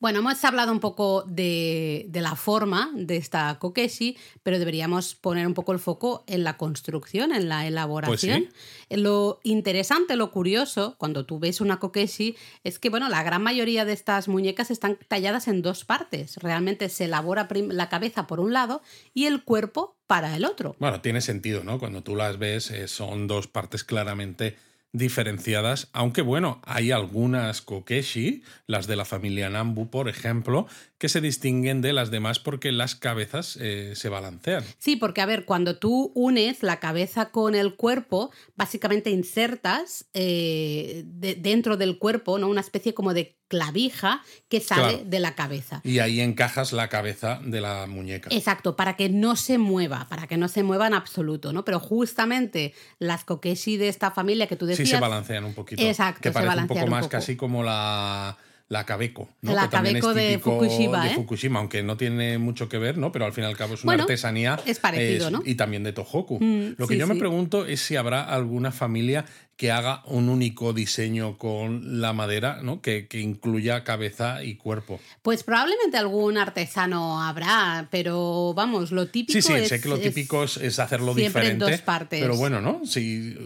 [0.00, 5.52] Bueno, hemos hablado un poco de, la forma de esta kokeshi, pero deberíamos poner un
[5.52, 8.48] poco el foco en la construcción, en la elaboración.
[8.88, 12.34] Pues lo interesante, lo curioso, cuando tú ves una kokeshi,
[12.64, 16.38] es que bueno, la gran mayoría de estas muñecas están talladas en dos partes.
[16.38, 18.80] Realmente se elabora la cabeza por un lado
[19.12, 20.76] y el cuerpo para el otro.
[20.78, 21.78] Bueno, tiene sentido, ¿no?
[21.78, 24.56] Cuando tú las ves, eh, son dos partes claramente
[24.92, 30.66] diferenciadas, aunque bueno, hay algunas kokeshi, las de la familia Nambu, por ejemplo,
[30.98, 34.64] que se distinguen de las demás porque las cabezas eh, se balancean.
[34.78, 41.04] Sí, porque a ver, cuando tú unes la cabeza con el cuerpo, básicamente insertas eh,
[41.06, 42.48] dentro del cuerpo ¿no?
[42.48, 45.80] una especie como de clavija que sale de la cabeza.
[45.82, 48.30] Y ahí encajas la cabeza de la muñeca.
[48.32, 51.64] Exacto, para que no se mueva, para que no se mueva en absoluto, ¿no?
[51.64, 54.88] Pero justamente las kokeshi de esta familia que tú decías...
[54.88, 55.82] Sí se balancean un poquito.
[55.82, 58.38] Exacto, que parece un poco más casi como la
[58.70, 59.52] la Kabeco, ¿no?
[59.52, 61.14] La Kabeco de Fukushima, de ¿eh?
[61.16, 63.10] Fukushima, aunque no tiene mucho que ver, ¿no?
[63.10, 64.60] Pero al fin y al cabo es una artesanía.
[64.64, 65.42] Es parecido, ¿no?
[65.44, 66.38] Y también de Tohoku.
[66.40, 69.24] Mm, Lo que yo me pregunto es si habrá alguna familia
[69.56, 72.80] que haga un único diseño con la madera, ¿no?
[72.80, 75.00] Que, incluya cabeza y cuerpo.
[75.20, 80.44] Pues probablemente algún artesano habrá, pero vamos, lo típico Sí, sí, sé que lo típico
[80.44, 81.64] es, hacerlo diferente.
[81.64, 82.22] En dos partes.
[82.22, 82.86] Pero bueno, ¿no?
[82.86, 83.36] Si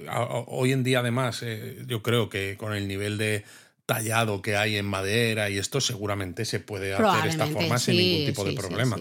[0.49, 3.43] hoy en día, además, eh, yo creo que con el nivel de
[3.87, 7.97] tallado que hay en madera y esto seguramente se puede hacer de esta forma sin
[7.97, 8.97] ningún tipo de problema.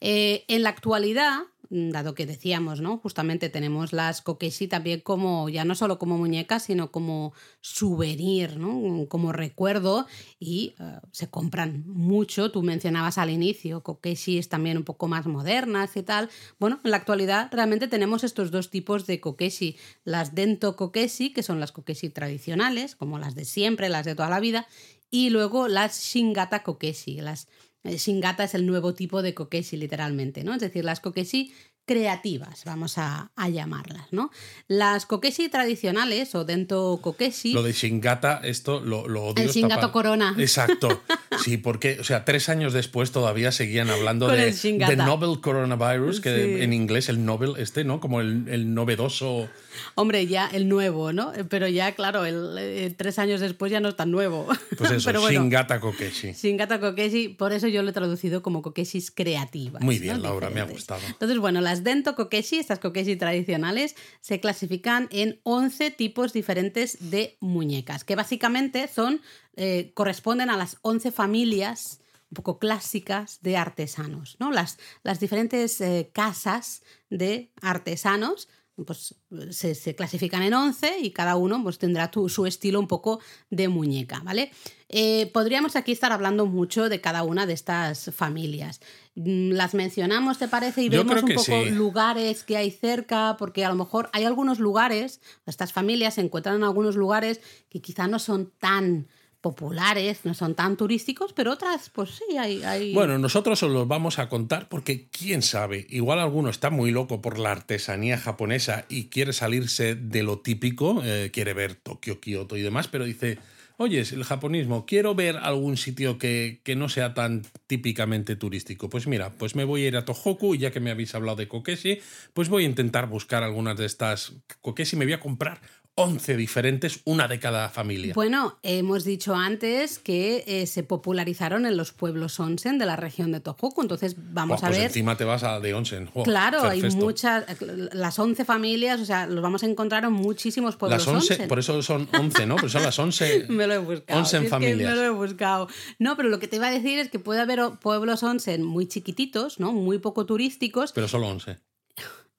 [0.00, 1.40] Eh, en la actualidad,
[1.72, 2.98] dado que decíamos, ¿no?
[2.98, 7.32] Justamente tenemos las kokeshi también como, ya no solo como muñecas, sino como
[7.62, 9.08] souvenir, ¿no?
[9.08, 10.06] Como recuerdo
[10.38, 12.50] y eh, se compran mucho.
[12.52, 16.28] Tú mencionabas al inicio, kokeshis también un poco más modernas y tal.
[16.58, 19.76] Bueno, en la actualidad realmente tenemos estos dos tipos de kokeshi.
[20.04, 24.28] Las dento kokeshi, que son las kokeshi tradicionales, como las de siempre, las de toda
[24.28, 24.66] la vida,
[25.10, 27.48] y luego las shingata kokeshi, las
[27.84, 30.54] Shingata es el nuevo tipo de kokeshi, literalmente, ¿no?
[30.54, 31.52] Es decir, las kokeshi
[31.84, 34.30] creativas, vamos a, llamarlas, ¿no?
[34.68, 37.52] Las kokeshi tradicionales o dento kokeshi...
[37.52, 39.44] Lo de Shingata, esto lo, lo odio.
[39.44, 40.34] El Shingato Corona.
[40.38, 41.02] Exacto.
[41.42, 46.62] Sí, porque, o sea, tres años después todavía seguían hablando de, de Novel Coronavirus, que
[46.62, 48.00] en inglés el Nobel este, ¿no?
[48.00, 49.48] Como el, el novedoso...
[49.94, 51.32] Hombre, ya el nuevo, ¿no?
[51.48, 54.46] Pero ya, claro, el, eh, tres años después ya no es tan nuevo.
[54.76, 56.32] Pues eso, Pero Shingata Kokeshi.
[56.32, 59.82] Shingata Kokeshi, por eso yo lo he traducido como kokeshis creativas.
[59.82, 61.00] Muy bien, Laura, me ha gustado.
[61.06, 67.36] Entonces, bueno, las dento kokeshi, estas kokeshi tradicionales, se clasifican en 11 tipos diferentes de
[67.40, 69.20] muñecas, que básicamente son,
[69.56, 72.00] eh, corresponden a las 11 familias
[72.32, 74.50] un poco clásicas de artesanos, ¿no?
[74.50, 78.48] Las, las diferentes eh, casas de artesanos
[78.86, 79.14] pues
[79.50, 84.20] se, clasifican en 11 y cada uno pues, tendrá su estilo un poco de muñeca,
[84.24, 84.50] ¿vale?
[84.88, 88.80] Eh, podríamos aquí estar hablando mucho de cada una de estas familias.
[89.14, 90.82] Mm, las mencionamos, ¿te parece?
[90.82, 95.20] Y vemos un poco lugares que hay cerca, porque a lo mejor hay algunos lugares,
[95.46, 99.08] estas familias se encuentran en algunos lugares que quizá no son tan
[99.42, 104.18] populares, no son tan turísticos, pero otras, pues sí, hay, Bueno, nosotros os los vamos
[104.18, 109.06] a contar porque quién sabe, igual alguno está muy loco por la artesanía japonesa y
[109.08, 113.38] quiere salirse de lo típico, eh, quiere ver Tokio, Kioto y demás, pero dice,
[113.78, 118.88] oye, el japonismo, quiero ver algún sitio que, que, no sea tan típicamente turístico.
[118.88, 121.36] Pues mira, pues me voy a ir a Tohoku, y ya que me habéis hablado
[121.36, 122.00] de Kokeshi,
[122.32, 125.60] pues voy a intentar buscar algunas de estas Kokeshi, me voy a comprar
[125.94, 128.14] 11 diferentes, una de cada familia.
[128.14, 133.30] Bueno, hemos dicho antes que eh, se popularizaron en los pueblos onsen de la región
[133.30, 134.86] de Tohoku, entonces vamos a pues ver...
[134.86, 136.08] encima te vas a de onsen.
[136.24, 137.44] claro, hay muchas,
[137.92, 141.58] las 11 familias, o sea, los vamos a encontrar en muchísimos pueblos las 11, Por
[141.58, 142.56] eso son 11, ¿no?
[142.56, 143.46] Pero son las 11...
[143.50, 144.20] me lo he buscado.
[144.20, 144.90] Onsen familias.
[144.90, 145.68] me lo he buscado.
[145.98, 148.86] No, pero lo que te iba a decir es que puede haber pueblos onsen muy
[148.86, 149.72] chiquititos, ¿no?
[149.72, 150.92] Muy poco turísticos.
[150.92, 151.58] Pero solo 11.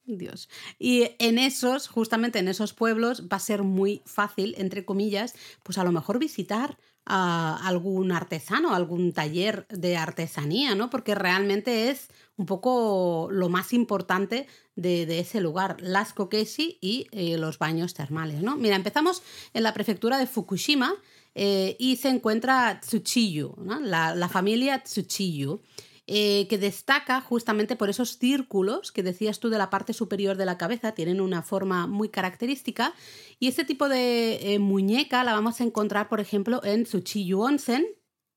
[0.05, 0.49] Dios.
[0.79, 5.77] Y en esos, justamente en esos pueblos, va a ser muy fácil, entre comillas, pues
[5.77, 10.89] a lo mejor visitar a algún artesano, algún taller de artesanía, ¿no?
[10.89, 17.37] Porque realmente es un poco lo más importante de, ese lugar, las kokeshi y eh,
[17.37, 18.55] los baños termales, ¿no?
[18.55, 19.21] Mira, empezamos
[19.53, 20.93] en la prefectura de Fukushima
[21.35, 25.61] eh, y se encuentra Tsuchiyu, la, la familia Tsuchiyu.
[26.05, 30.45] Eh, que destaca justamente por esos círculos que decías tú de la parte superior de
[30.45, 32.93] la cabeza, tienen una forma muy característica.
[33.39, 37.85] Y este tipo de eh, muñeca la vamos a encontrar, por ejemplo, en Tsuchiyu Onsen,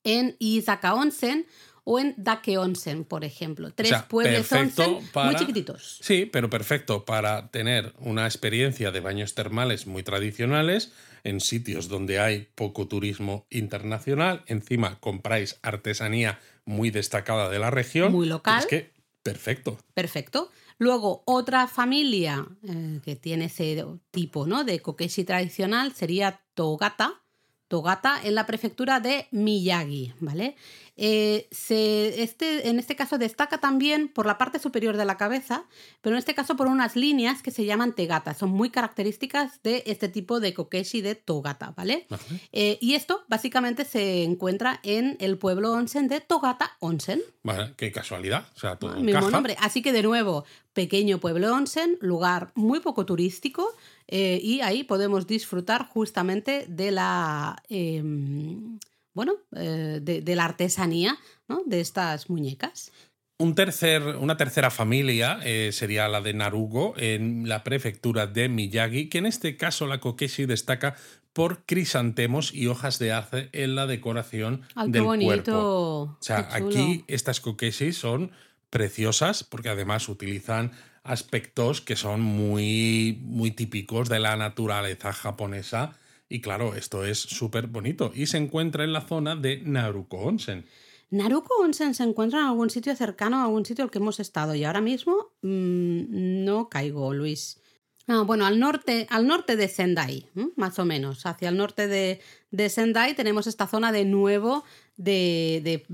[0.04, 1.46] en Izaka Onsen
[1.82, 3.72] o en Dake Onsen, por ejemplo.
[3.72, 5.98] Tres pueblos onsen muy chiquititos.
[6.02, 12.18] Sí, pero perfecto para tener una experiencia de baños termales muy tradicionales en sitios donde
[12.18, 14.44] hay poco turismo internacional.
[14.46, 18.12] Encima compráis artesanía muy destacada de la región.
[18.12, 18.58] Muy local.
[18.58, 19.78] Es que, perfecto.
[19.94, 20.50] Perfecto.
[20.78, 24.64] Luego, otra familia eh, que tiene ese tipo ¿no?
[24.64, 27.22] de kokeshi tradicional sería Togata.
[27.68, 30.56] Togata en la prefectura de Miyagi, ¿vale?
[30.98, 35.66] Eh, se, este, en este caso destaca también por la parte superior de la cabeza,
[36.00, 38.32] pero en este caso por unas líneas que se llaman tegata.
[38.34, 42.06] Son muy características de este tipo de kokeshi de togata, ¿vale?
[42.52, 47.20] Eh, y esto básicamente se encuentra en el pueblo onsen de Togata Onsen.
[47.42, 48.46] Vale, qué casualidad.
[48.56, 49.56] O sea, todo mismo nombre.
[49.60, 53.74] Así que de nuevo, pequeño pueblo onsen, lugar muy poco turístico.
[54.08, 58.78] Eh, y ahí podemos disfrutar justamente de la em,
[59.16, 61.16] bueno, eh, de, la artesanía
[61.64, 62.92] de estas muñecas.
[63.38, 69.08] Un tercer, una tercera familia eh, sería la de Narugo, en la prefectura de Miyagi,
[69.08, 70.96] que en este caso la kokeshi destaca
[71.32, 75.52] por crisantemos y hojas de arce en la decoración del cuerpo.
[75.52, 78.32] O sea, aquí estas kokeshi son
[78.68, 80.72] preciosas porque además utilizan
[81.06, 85.96] aspectos que son muy, muy típicos de la naturaleza japonesa
[86.28, 88.12] y claro, esto es súper bonito.
[88.14, 90.64] Y se encuentra en la zona de Naruko Onsen.
[91.10, 94.54] Naruko Onsen se encuentra en algún sitio cercano a algún sitio al que hemos estado
[94.54, 97.60] y ahora mismo mm, no caigo, Luis.
[98.08, 101.26] Ah, bueno, al norte, al norte de Sendai, más o menos.
[101.26, 104.64] Hacia el norte de, de, Sendai tenemos esta zona de nuevo
[104.96, 105.84] de, de,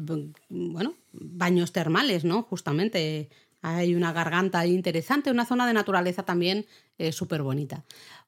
[0.49, 2.43] bueno, baños termales, ¿no?
[2.43, 3.31] Justamente
[3.63, 6.67] hay una garganta interesante, una zona de naturaleza también
[6.99, 7.85] eh, súper bonita.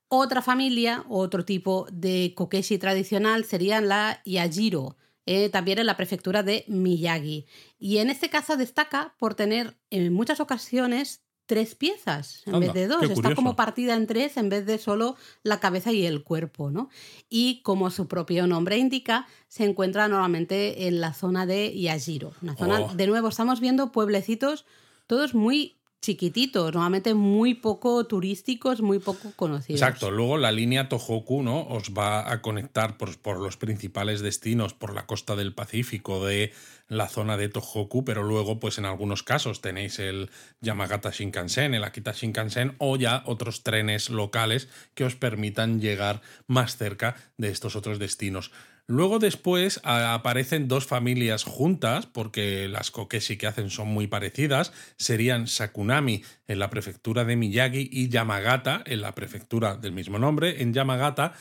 [0.08, 6.42] Otra familia, otro tipo de kokeshi tradicional sería la Yajiro, eh, también en la prefectura
[6.42, 7.46] de Miyagi.
[7.78, 12.86] Y en este caso destaca por tener en muchas ocasiones tres piezas en vez de
[12.86, 13.10] dos.
[13.10, 16.88] Está como partida en tres en vez de solo la cabeza y el cuerpo, ¿no?
[17.28, 22.32] Y como su propio nombre indica, se encuentra normalmente en la zona de Yajiro.
[22.40, 22.94] Una zona, oh.
[22.94, 24.64] de nuevo, estamos viendo pueblecitos
[25.06, 29.80] todos muy chiquititos, normalmente muy poco turísticos, muy poco conocidos.
[29.80, 31.62] Exacto, luego la línea Tohoku ¿no?
[31.62, 36.52] os va a conectar por, por, los principales destinos por la costa del Pacífico de
[36.88, 41.84] la zona de Tohoku, pero luego pues en algunos casos tenéis el Yamagata Shinkansen, el
[41.84, 47.76] Akita Shinkansen o ya otros trenes locales que os permitan llegar más cerca de estos
[47.76, 48.52] otros destinos.
[48.86, 55.46] Luego después aparecen dos familias juntas, porque las kokeshi que hacen son muy parecidas, serían
[55.46, 60.74] Sakunami en la prefectura de Miyagi y Yamagata en la prefectura del mismo nombre, en
[60.74, 61.32] Yamagata.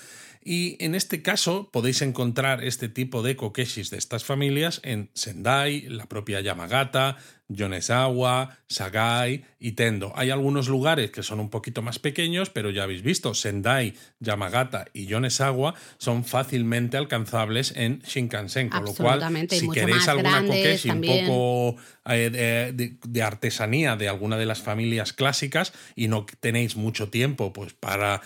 [0.46, 5.82] Y en este caso podéis encontrar este tipo de kokeshis de estas familias en Sendai,
[5.90, 7.18] la propia Yamagata,
[7.50, 10.14] Yonezawa, Sagai y Tendo.
[10.16, 14.86] Hay algunos lugares que son un poquito más pequeños, pero ya habéis visto, Sendai, Yamagata
[14.94, 21.02] y Yonezawa son fácilmente alcanzables en Shinkansen, con lo cual si queréis alguna kokeshi un
[21.02, 21.76] poco
[22.10, 27.74] eh, de, artesanía de alguna de las familias clásicas y no tenéis mucho tiempo pues
[27.74, 28.22] para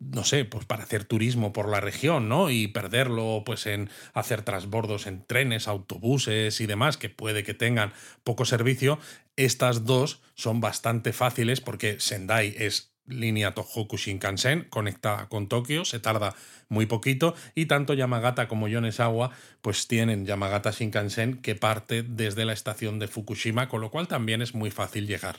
[0.00, 2.50] no sé, pues para hacer turismo por la región, ¿no?
[2.50, 7.92] Y perderlo pues en hacer transbordos en trenes, autobuses y demás que puede que tengan
[8.24, 8.98] poco servicio
[9.36, 15.98] estas dos son bastante fáciles porque Sendai es línea Tohoku Shinkansen conectada con Tokio, se
[15.98, 16.34] tarda
[16.68, 19.30] muy poquito y tanto Yamagata como Yonezawa
[19.62, 24.42] pues tienen Yamagata Shinkansen que parte desde la estación de Fukushima, con lo cual también
[24.42, 25.36] es muy fácil llegar.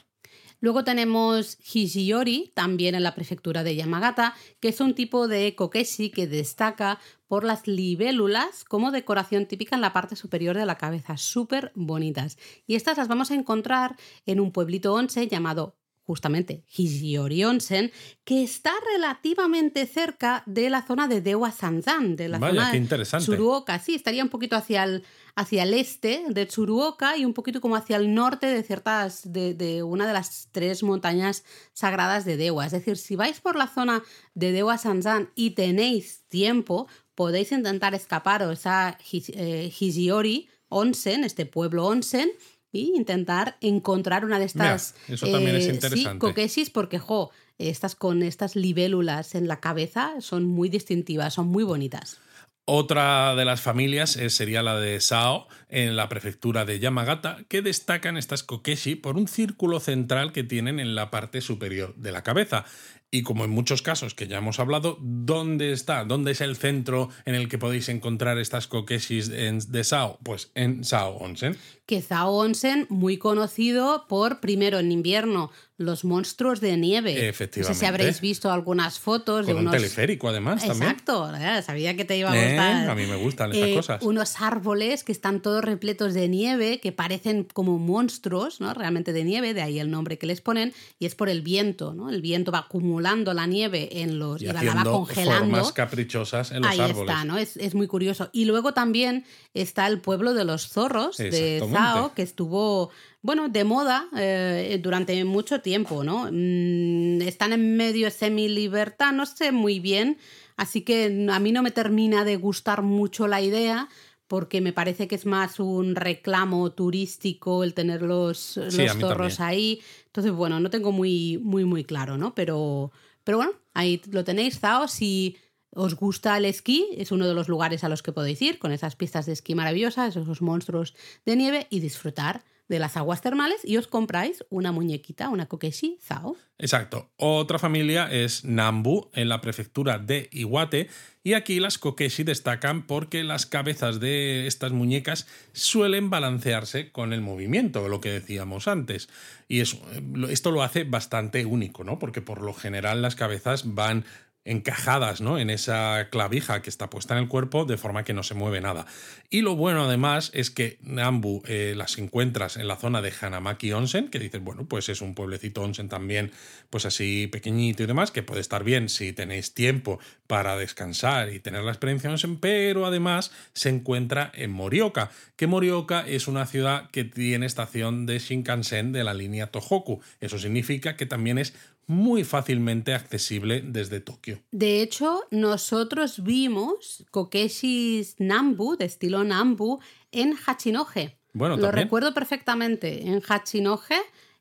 [0.62, 6.12] Luego tenemos Hijiyori, también en la prefectura de Yamagata, que es un tipo de kokeshi
[6.12, 11.17] que destaca por las libélulas como decoración típica en la parte superior de la cabeza,
[11.17, 12.38] súper bonitas.
[12.67, 13.97] Y estas las vamos a encontrar
[14.28, 15.81] en un pueblito once llamado
[16.12, 17.89] justamente Hijiori Onsen,
[18.26, 23.80] que está relativamente cerca de la zona de Dewa Sanzan, de la zona de Tsuruoka.
[23.80, 27.78] Sí, estaría un poquito hacia el, hacia el este de Tsuruoka y un poquito como
[27.78, 32.65] hacia el norte de ciertas de, de, una de las tres montañas sagradas de Dewa.
[32.65, 37.95] Es decir, si vais por la zona de Dewa Sanzan y tenéis tiempo, podéis intentar
[37.95, 42.32] escaparos a Hijiori eh, Onsen, este pueblo Onsen,
[42.72, 48.24] y intentar encontrar una de estas eso también es eh, sí, porque jo, estas con
[48.24, 52.20] estas libélulas en la cabeza son muy distintivas, son muy bonitas.
[52.66, 57.62] Otra de las familias eh, sería la de Sao, en la prefectura de Yamagata, que
[57.62, 62.24] destacan estas kokeshi por un círculo central que tienen en la parte superior de la
[62.24, 62.66] cabeza.
[63.10, 66.06] Y como en muchos casos que ya hemos hablado, ¿dónde está?
[66.06, 70.18] ¿Dónde es el centro en el que podéis encontrar estas kokeshis de Sao?
[70.24, 71.58] Pues en Sao Onsen.
[71.92, 75.52] Que Sao Onsen, muy conocido por, primero en invierno,
[75.82, 77.28] los monstruos de nieve.
[77.28, 77.70] Efectivamente.
[77.70, 79.74] No sé si habréis visto algunas fotos Con de unos...
[79.74, 80.92] un teleférico, además, también.
[80.92, 81.30] Exacto,
[81.66, 82.90] sabía que te iba a eh, gustar.
[82.90, 84.02] a mí me gustan estas eh, cosas.
[84.04, 88.74] Unos árboles que están todos repletos de nieve, que parecen como monstruos, ¿no?
[88.74, 91.94] Realmente de nieve, de ahí el nombre que les ponen, y es por el viento,
[91.94, 92.10] ¿no?
[92.10, 94.42] El viento va acumulando la nieve en los...
[94.42, 95.56] Y, la va congelando.
[95.56, 97.10] formas caprichosas en los ahí árboles.
[97.10, 97.38] está, ¿no?
[97.38, 98.30] Es, es, muy curioso.
[98.32, 101.70] Y luego también está el pueblo de los zorros de Zao,
[102.15, 102.91] que estuvo
[103.22, 106.28] bueno, de moda eh, durante mucho tiempo, ¿no?
[106.32, 110.17] Mm, están en medio semi-libertad, no sé muy bien,
[110.58, 113.89] así que a mí no me termina de gustar mucho la idea
[114.28, 119.82] porque me parece que es más un reclamo turístico el tener los, los zorros ahí.
[120.06, 122.34] Entonces, bueno, no tengo muy, muy, muy claro, ¿no?
[122.34, 122.94] Pero,
[123.26, 124.88] pero bueno, ahí lo tenéis, Zao.
[124.88, 125.36] Si
[125.74, 128.72] os gusta el esquí, es uno de los lugares a los que podéis ir, con
[128.72, 133.60] esas pistas de esquí maravillosas, esos monstruos de nieve y disfrutar de las aguas termales
[133.66, 136.38] y os compráis una muñequita, una kokeshi Zao.
[136.58, 137.12] Exacto.
[137.18, 140.88] Otra familia es Nambu, en la prefectura de Iwate,
[141.22, 147.20] y aquí las kokeshi destacan porque las cabezas de estas muñecas suelen balancearse con el
[147.20, 149.10] movimiento, lo que decíamos antes.
[149.50, 152.00] Y esto lo hace bastante único, ¿no?
[152.00, 154.06] Porque por lo general las cabezas van
[154.44, 155.38] encajadas ¿no?
[155.38, 158.60] en esa clavija que está puesta en el cuerpo de forma que no se mueve
[158.60, 158.86] nada.
[159.30, 163.72] Y lo bueno además es que Nambu eh, las encuentras en la zona de Hanamaki
[163.72, 166.32] Onsen, que dices, bueno, pues es un pueblecito onsen también,
[166.70, 171.40] pues así pequeñito y demás, que puede estar bien si tenéis tiempo para descansar y
[171.40, 176.90] tener la experiencia onsen, pero además se encuentra en Morioka, que Morioka es una ciudad
[176.90, 180.02] que tiene estación de Shinkansen de la línea Tohoku.
[180.20, 181.54] Eso significa que también es
[181.88, 184.41] muy fácilmente accesible desde Tokio.
[184.52, 189.80] De hecho, nosotros vimos Kokeshis Nambu, de estilo Nambu,
[190.12, 191.17] en Hachinohe.
[191.34, 193.08] Bueno, Lo recuerdo perfectamente.
[193.08, 193.98] En Hachinohe,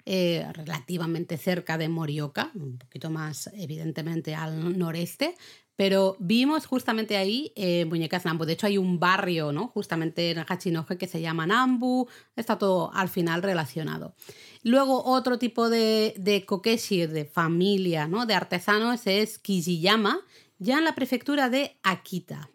[0.06, 5.36] eh, relativamente cerca de Morioka, un poquito más evidentemente al noreste,
[5.80, 8.44] pero vimos justamente ahí eh, muñecas Nambu.
[8.44, 9.68] De hecho, hay un barrio, ¿no?
[9.68, 12.06] Justamente en Hachinohe que se llama Nambu.
[12.36, 14.14] Está todo al final relacionado.
[14.62, 18.26] Luego, otro tipo de, de kokeshi, de familia, ¿no?
[18.26, 20.20] De artesanos es Kijiyama,
[20.58, 22.50] ya en la prefectura de Akita.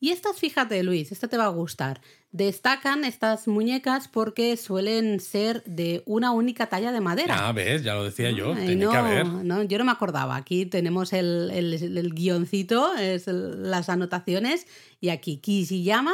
[0.00, 2.00] Y estas, fíjate, Luis, esto te va a gustar.
[2.36, 7.48] Destacan estas muñecas porque suelen ser de una única talla de madera.
[7.48, 9.24] Ah, ves, ya lo decía yo, tiene que haber.
[9.26, 10.36] No, yo no me acordaba.
[10.36, 14.66] Aquí tenemos el, el, guioncito, es las anotaciones,
[15.00, 16.12] y aquí Kijiyama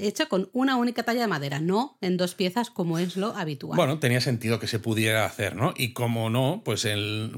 [0.00, 3.76] hecha con una única talla de madera, no en dos piezas como es lo habitual.
[3.76, 5.72] Bueno, tenía sentido que se pudiera hacer, ¿no?
[5.78, 7.32] Y como no, pues el,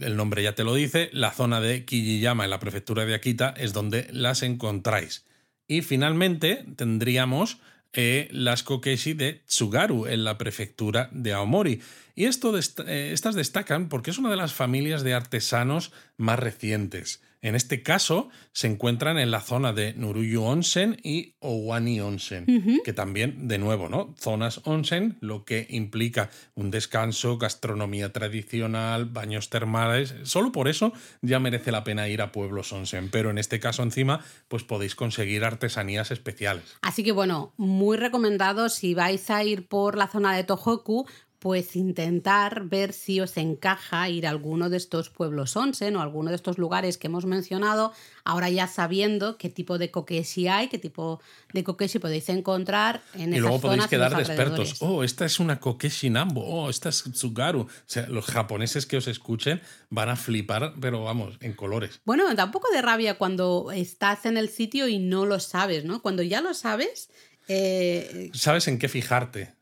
[0.00, 3.72] nombre ya te lo dice, la zona de Kijiyama en la prefectura de Akita es
[3.72, 5.24] donde las encontráis.
[5.66, 7.58] Y finalmente tendríamos
[7.92, 11.80] eh, las kokeshi de Tsugaru en la prefectura de Aomori.
[12.16, 17.22] Y esto eh, estas destacan porque es una de las familias de artesanos más recientes.
[17.44, 22.46] En este caso, se encuentran en la zona de Nuruyu Onsen y Owani Onsen,
[22.82, 24.14] que también, de nuevo, ¿no?
[24.18, 30.14] Zonas onsen, lo que implica un descanso, gastronomía tradicional, baños termales.
[30.22, 33.10] Solo por eso ya merece la pena ir a pueblos onsen.
[33.10, 36.78] Pero en este caso, encima, pues podéis conseguir artesanías especiales.
[36.80, 41.06] Así que, bueno, muy recomendado si vais a ir por la zona de Tohoku,
[41.44, 46.30] pues intentar ver si os encaja ir a alguno de estos pueblos onsen o alguno
[46.30, 47.92] de estos lugares que hemos mencionado,
[48.24, 51.20] ahora ya sabiendo qué tipo de kokeshi hay, qué tipo
[51.52, 54.76] de kokeshi podéis encontrar en Y luego podéis quedar de expertos.
[54.80, 56.40] Oh, esta es una kokeshi Nambo.
[56.42, 57.60] Oh, esta es Tsugaru.
[57.60, 62.00] O sea, los japoneses que os escuchen van a flipar, pero vamos, en colores.
[62.06, 65.84] Bueno, da un poco de rabia cuando estás en el sitio y no lo sabes,
[65.84, 66.00] ¿no?
[66.00, 67.10] Cuando ya lo sabes...
[67.48, 69.52] Eh, sabes en qué fijarte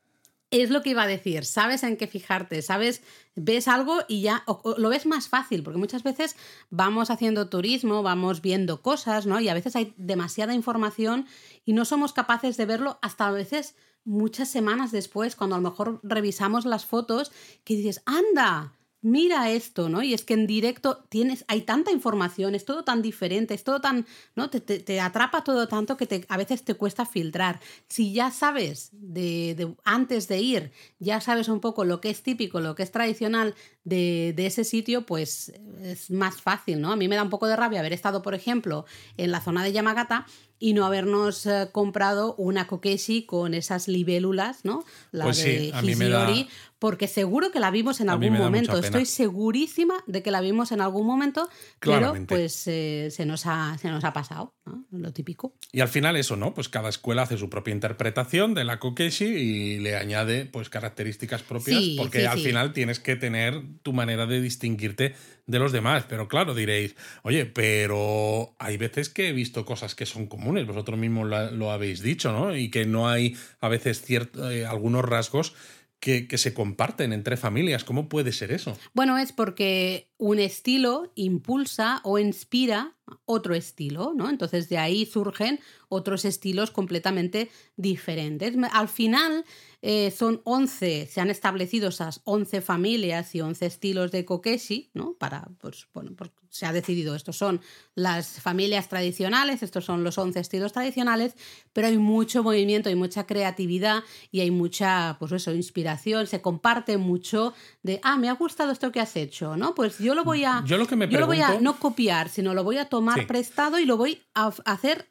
[0.52, 3.02] es lo que iba a decir, sabes en qué fijarte, sabes,
[3.34, 4.44] ves algo y ya
[4.76, 6.36] lo ves más fácil, porque muchas veces
[6.68, 9.40] vamos haciendo turismo, vamos viendo cosas, ¿no?
[9.40, 11.26] Y a veces hay demasiada información
[11.64, 13.74] y no somos capaces de verlo hasta a veces
[14.04, 17.32] muchas semanas después, cuando a lo mejor revisamos las fotos,
[17.64, 20.02] que dices, anda, mira esto, ¿no?
[20.02, 23.80] Y es que en directo tienes, hay tanta información, es todo tan diferente, es todo
[23.80, 24.48] tan, ¿no?
[24.48, 27.60] Te, atrapa todo tanto que te, a veces te cuesta filtrar.
[27.88, 32.60] Si ya sabes de, antes de ir, ya sabes un poco lo que es típico,
[32.60, 36.92] lo que es tradicional de, de, ese sitio, pues es más fácil, ¿no?
[36.92, 38.86] A mí me da un poco de rabia haber estado, por ejemplo,
[39.16, 40.26] en la zona de Yamagata
[40.62, 44.84] y no habernos eh, comprado una kokeshi con esas libélulas, ¿no?
[45.10, 46.48] La pues de sí,
[46.82, 48.76] porque seguro que la vimos en algún momento.
[48.76, 51.48] Estoy segurísima de que la vimos en algún momento,
[51.78, 54.84] pero pues eh, se, nos ha, se nos ha pasado, ¿no?
[54.90, 55.54] lo típico.
[55.70, 56.54] Y al final eso, ¿no?
[56.54, 61.42] Pues cada escuela hace su propia interpretación de la kokeshi y le añade pues características
[61.42, 65.14] propias, porque al final tienes que tener tu manera de distinguirte
[65.46, 66.04] de los demás.
[66.08, 70.98] Pero claro, diréis, oye, pero hay veces que he visto cosas que son comunes, vosotros
[70.98, 72.56] mismos lo habéis dicho, ¿no?
[72.56, 75.54] Y que no hay a veces cierto, eh, algunos rasgos
[76.00, 77.84] que, que, se comparten entre familias.
[77.84, 78.76] ¿Cómo puede ser eso?
[78.92, 84.28] Bueno, es porque un estilo impulsa o inspira otro estilo, ¿no?
[84.28, 88.54] Entonces de ahí surgen otros estilos completamente diferentes.
[88.72, 89.44] Al final
[89.82, 95.14] eh, son 11, se han establecido esas 11 familias y 11 estilos de kokeshi, ¿no?
[95.14, 97.62] Para, pues, bueno, pues se ha decidido, estos son
[97.94, 101.34] las familias tradicionales, estos son los 11 estilos tradicionales,
[101.72, 106.98] pero hay mucho movimiento, hay mucha creatividad y hay mucha, pues eso, inspiración, se comparte
[106.98, 109.74] mucho de, ah, me ha gustado esto que has hecho, ¿no?
[109.74, 110.62] Pues yo lo voy a...
[110.66, 113.78] Yo lo que me lo voy a no copiar, sino lo voy a tomar prestado
[113.78, 115.08] y lo voy a hacer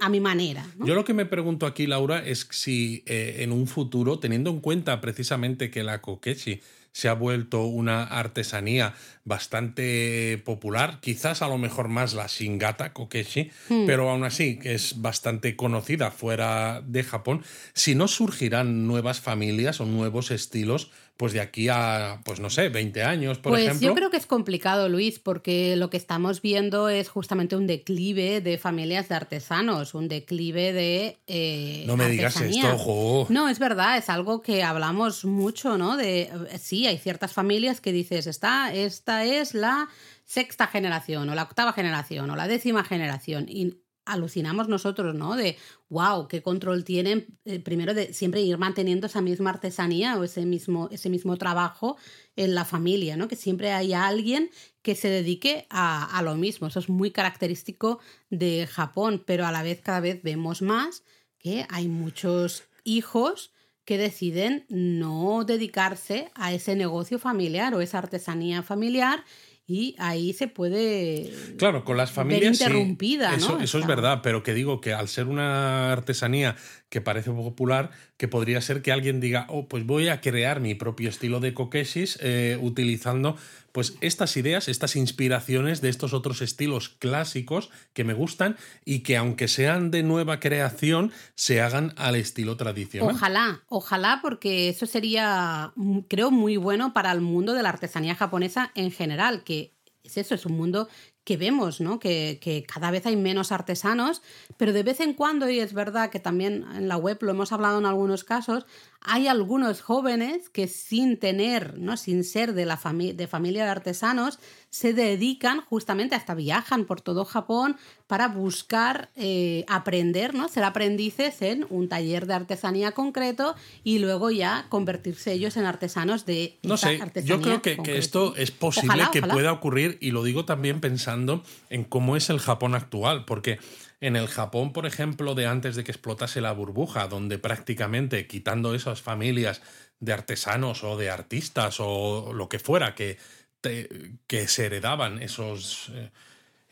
[0.00, 0.64] a mi manera.
[0.78, 4.60] Yo lo que me pregunto aquí, Laura, es si eh, en un futuro, teniendo en
[4.60, 6.62] cuenta precisamente que la kokeshi
[6.92, 13.50] se ha vuelto una artesanía bastante popular, quizás a lo mejor más la Shingata Kokeshi,
[13.68, 13.84] hmm.
[13.86, 19.82] pero aún así que es bastante conocida fuera de Japón, si no surgirán nuevas familias
[19.82, 23.88] o nuevos estilos pues de aquí a, pues no sé, 20 años, por pues ejemplo.
[23.88, 28.40] yo creo que es complicado, Luis, porque lo que estamos viendo es justamente un declive
[28.40, 31.18] de familias de artesanos, un declive de...
[31.26, 33.26] Eh, no me digas esto, ojo.
[33.30, 35.96] No, es verdad, es algo que hablamos mucho, ¿no?
[35.96, 39.88] De, sí, hay ciertas familias que dices, esta, esta es la
[40.24, 43.46] sexta generación o la octava generación o la décima generación.
[43.48, 43.78] Y
[44.08, 45.36] alucinamos nosotros, ¿no?
[45.36, 45.56] De,
[45.88, 50.44] wow, qué control tienen, eh, primero de siempre ir manteniendo esa misma artesanía o ese
[50.44, 51.96] mismo, ese mismo trabajo
[52.36, 53.28] en la familia, ¿no?
[53.28, 54.50] Que siempre hay alguien
[54.82, 56.66] que se dedique a, a lo mismo.
[56.66, 58.00] Eso es muy característico
[58.30, 61.04] de Japón, pero a la vez cada vez vemos más
[61.38, 63.52] que hay muchos hijos
[63.88, 69.24] que deciden no dedicarse a ese negocio familiar o esa artesanía familiar
[69.68, 73.62] y ahí se puede claro con las familias ver interrumpida sí, eso, ¿no?
[73.62, 76.56] eso es verdad pero que digo que al ser una artesanía
[76.88, 80.74] que parece popular que podría ser que alguien diga oh pues voy a crear mi
[80.74, 83.36] propio estilo de kokeshis eh, utilizando
[83.72, 89.16] pues estas ideas, estas inspiraciones de estos otros estilos clásicos que me gustan y que
[89.16, 93.14] aunque sean de nueva creación, se hagan al estilo tradicional.
[93.14, 98.14] Ojalá, ojalá, porque eso sería, mm, creo, muy bueno para el mundo de la artesanía
[98.14, 100.88] japonesa en general, que es eso, es un mundo
[101.28, 101.98] que vemos, ¿no?
[101.98, 104.22] Que, que, cada vez hay menos artesanos,
[104.56, 107.52] pero de vez en cuando, y es verdad que también en la web lo hemos
[107.52, 108.64] hablado en algunos casos,
[109.00, 111.96] hay algunos jóvenes que sin tener, ¿no?
[111.96, 114.38] sin ser de, la fami de familia de artesanos,
[114.70, 117.76] se dedican justamente, hasta viajan por todo Japón
[118.06, 120.48] para buscar eh, aprender, ¿no?
[120.48, 126.26] ser aprendices en un taller de artesanía concreto y luego ya convertirse ellos en artesanos
[126.26, 126.58] de...
[126.62, 129.34] No sé, yo creo que, que, esto es posible ojalá, que ojalá.
[129.34, 133.58] pueda ocurrir y lo digo también pensando en cómo es el Japón actual, porque
[134.00, 138.74] en el Japón, por ejemplo, de antes de que explotase la burbuja, donde prácticamente quitando
[138.74, 139.60] esas familias
[140.00, 143.18] de artesanos o de artistas o lo que fuera que,
[143.60, 143.88] te,
[144.26, 145.90] que se heredaban esos...
[145.94, 146.10] Eh,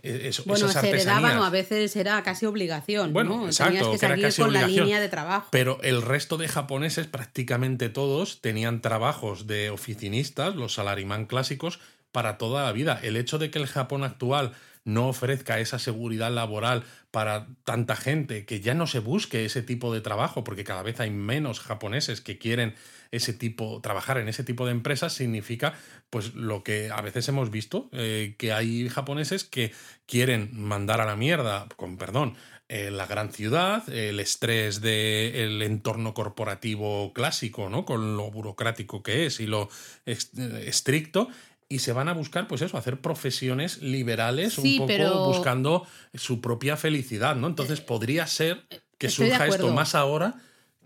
[0.03, 3.13] eso, bueno, se heredaban o a veces era casi obligación.
[3.13, 3.47] Bueno, ¿no?
[3.47, 4.77] exacto, Tenías que casi con obligación.
[4.77, 5.49] la línea de trabajo.
[5.51, 11.81] Pero el resto de japoneses, prácticamente todos, tenían trabajos de oficinistas, los salarimán clásicos,
[12.13, 13.01] para toda la vida.
[13.03, 14.53] El hecho de que el Japón actual
[14.87, 19.93] no ofrezca esa seguridad laboral para tanta gente, que ya no se busque ese tipo
[19.93, 22.75] de trabajo, porque cada vez hay menos japoneses que quieren
[23.11, 25.75] ese tipo, trabajar en ese tipo de empresas, significa
[26.09, 29.73] pues lo que a veces hemos visto, eh, que hay japoneses que
[30.07, 32.37] quieren mandar a la mierda, con perdón,
[32.69, 37.85] eh, la gran ciudad, el estrés del entorno corporativo clásico, ¿no?
[37.85, 39.69] Con lo burocrático que es y lo
[40.05, 41.29] estricto,
[41.69, 45.87] y se van a buscar, pues eso, hacer profesiones liberales, Sí, un poco pero- buscando
[46.15, 47.47] su propia felicidad, ¿no?
[47.49, 48.67] Entonces podría ser
[48.99, 50.37] que Estoy surja esto más ahora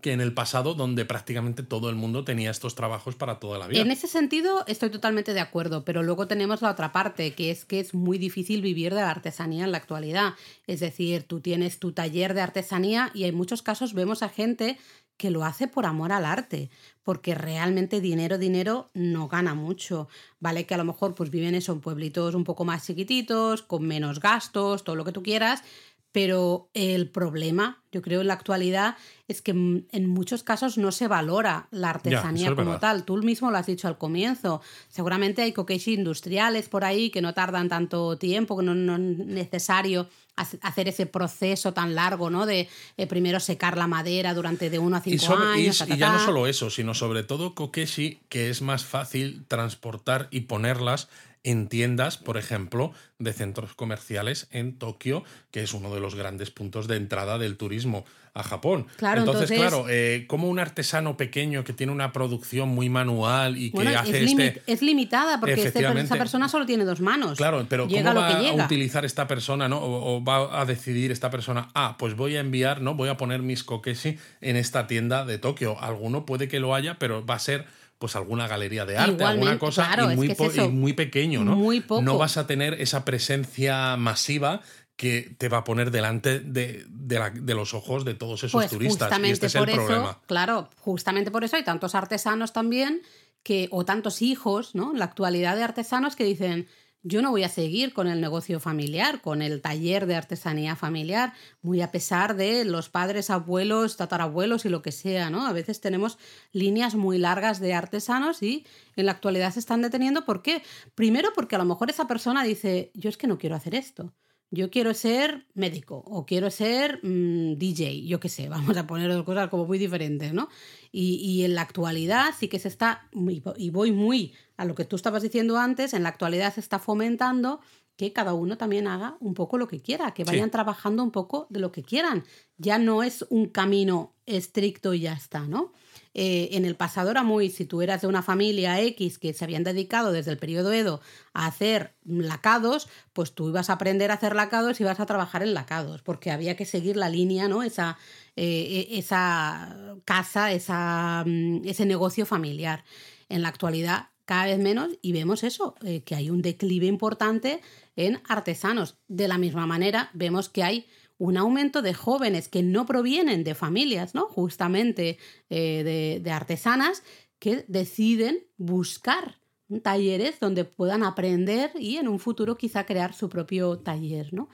[0.01, 3.67] que en el pasado, donde prácticamente todo el mundo tenía estos trabajos para toda la
[3.67, 3.81] vida.
[3.81, 7.65] En ese sentido estoy totalmente de acuerdo, pero luego tenemos la otra parte, que es
[7.65, 10.33] que es muy difícil vivir de la artesanía en la actualidad.
[10.65, 14.79] Es decir, tú tienes tu taller de artesanía y en muchos casos vemos a gente
[15.17, 16.71] que lo hace por amor al arte,
[17.03, 20.07] porque realmente dinero, dinero no gana mucho.
[20.39, 23.83] Vale que a lo mejor pues viven eso en pueblitos un poco más chiquititos, con
[23.83, 25.63] menos gastos, todo lo que tú quieras,
[26.11, 28.97] pero el problema, yo creo, en la actualidad
[29.27, 32.79] es que mm, en muchos casos no se valora la artesanía es como verdad.
[32.81, 33.05] tal.
[33.05, 34.61] Tú mismo lo has dicho al comienzo.
[34.89, 39.25] Seguramente hay kokeshi industriales por ahí que no tardan tanto tiempo, que no, no es
[39.25, 42.45] necesario hace- hacer ese proceso tan largo, ¿no?
[42.45, 45.77] De eh, primero secar la madera durante de uno a cinco Y, sobre- y- años.
[45.77, 49.45] ta, ta, y ya no solo eso, sino sobre todo kokeshi, que es más fácil
[49.47, 51.07] transportar y ponerlas
[51.43, 56.51] en tiendas, por ejemplo, de centros comerciales en Tokio, que es uno de los grandes
[56.51, 58.87] puntos de entrada del turismo a Japón.
[58.95, 63.57] Claro, entonces, entonces- claro, eh, como un artesano pequeño que tiene una producción muy manual
[63.57, 64.61] y que Bueno, hace es, este...
[64.67, 67.37] es limitada porque este- esa persona solo tiene dos manos.
[67.37, 68.63] Claro, pero llega ¿cómo lo va que llega.
[68.63, 69.79] a utilizar esta persona, ¿no?
[69.79, 72.93] O, o va a decidir esta persona, ah, pues voy a enviar, ¿no?
[72.95, 75.77] Voy a poner mis kokeshi en esta tienda de Tokio.
[75.81, 77.65] Alguno puede que lo haya, pero va a ser
[78.01, 80.67] pues alguna galería de arte, Igualmente, alguna cosa claro, y, es muy que es y
[80.67, 81.55] muy pequeño, ¿no?
[81.55, 82.01] Muy poco.
[82.01, 84.59] No vas a tener esa presencia masiva
[84.97, 88.51] que te va a poner delante de, de la- de los ojos de todos esos
[88.51, 89.07] Pues turistas.
[89.07, 90.19] justamente Y este es por el eso, problema.
[90.27, 93.01] claro, justamente por eso hay tantos artesanos también
[93.43, 94.93] que, o tantos hijos, ¿no?
[94.93, 96.67] La actualidad de artesanos que dicen,
[97.03, 101.33] yo no voy a seguir con el negocio familiar, con el taller de artesanía familiar,
[101.61, 105.47] muy a pesar de los padres, abuelos, tatarabuelos y lo que sea, ¿no?
[105.47, 106.17] A veces tenemos
[106.51, 110.25] líneas muy largas de artesanos y en la actualidad se están deteniendo.
[110.25, 110.61] ¿Por qué?
[110.95, 114.13] Primero porque a lo mejor esa persona dice, yo es que no quiero hacer esto.
[114.51, 119.11] Yo quiero ser médico o quiero ser mm, DJ, yo qué sé, vamos a poner
[119.11, 120.49] dos cosas como muy diferentes, ¿no?
[120.91, 123.07] Y, en la actualidad sí que se está,
[123.55, 126.79] y voy muy a lo que tú estabas diciendo antes, en la actualidad se está
[126.79, 127.61] fomentando
[127.95, 131.47] que cada uno también haga un poco lo que quiera, que vayan trabajando un poco
[131.49, 132.25] de lo que quieran.
[132.57, 135.71] Ya no es un camino estricto y ya está, ¿no?
[136.13, 139.45] Eh, en el pasado era muy, si tú eras de una familia X que se
[139.45, 141.01] habían dedicado desde el periodo Edo
[141.33, 145.41] a hacer lacados, pues tú ibas a aprender a hacer lacados y ibas a trabajar
[145.43, 147.63] en lacados, porque había que seguir la línea, ¿no?
[147.63, 147.97] Esa,
[148.35, 152.83] eh, e, esa casa, esa, mm, ese negocio familiar.
[153.29, 157.59] En la actualidad cada vez menos y vemos eso, eh, que hay un declive importante
[157.95, 158.95] en artesanos.
[159.09, 160.87] De la misma manera, vemos que hay
[161.21, 164.25] un aumento de jóvenes que no provienen de familias, ¿no?
[164.25, 165.19] Justamente
[165.51, 167.03] eh, de, artesanas,
[167.37, 169.37] que deciden buscar
[169.83, 174.49] talleres donde puedan aprender y en un futuro quizá crear su propio taller, ¿no?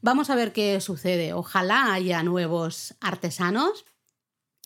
[0.00, 1.34] Vamos a ver qué sucede.
[1.34, 3.84] Ojalá haya nuevos artesanos,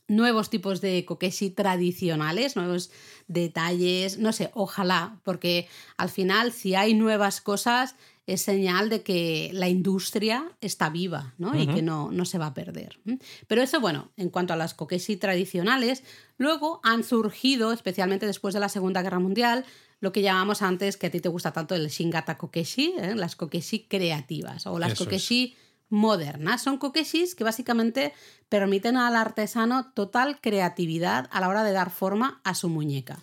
[0.07, 2.93] nuevos tipos de kokeshi tradicionales, nuevos
[3.27, 7.97] detalles, no sé, ojalá, porque al final si hay nuevas cosas
[8.33, 11.61] es señal de que la industria está viva ¿no?
[11.61, 13.01] y que no, no, se va a perder.
[13.49, 16.05] Pero eso, bueno, en cuanto a las kokeshi tradicionales,
[16.39, 19.65] luego han surgido, especialmente después de la Segunda Guerra Mundial,
[19.99, 23.15] lo que llamamos antes, que a ti te gusta tanto, el Shingata Kokeshi, ¿eh?
[23.17, 25.57] las kokeshi creativas o las kokeshi
[25.89, 26.63] modernas.
[26.63, 28.15] Son kokeshis que básicamente
[28.49, 33.19] permiten al artesano total creatividad a la hora de dar forma a su muñeca.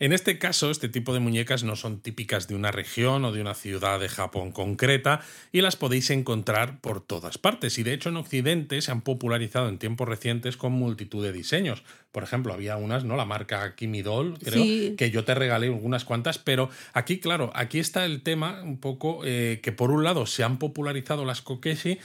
[0.00, 3.40] En este caso, este tipo de muñecas no son típicas de una región o de
[3.40, 7.78] una ciudad de Japón concreta y las podéis encontrar por todas partes.
[7.78, 11.82] Y de hecho en Occidente se han popularizado en tiempos recientes con multitud de diseños.
[12.12, 13.16] Por ejemplo, había unas, ¿no?
[13.16, 18.04] La marca Kimidol, creo, que yo te regalé algunas cuantas, pero aquí, claro, aquí está
[18.04, 21.98] el tema un poco eh, que por un lado se han popularizado las kokeshi,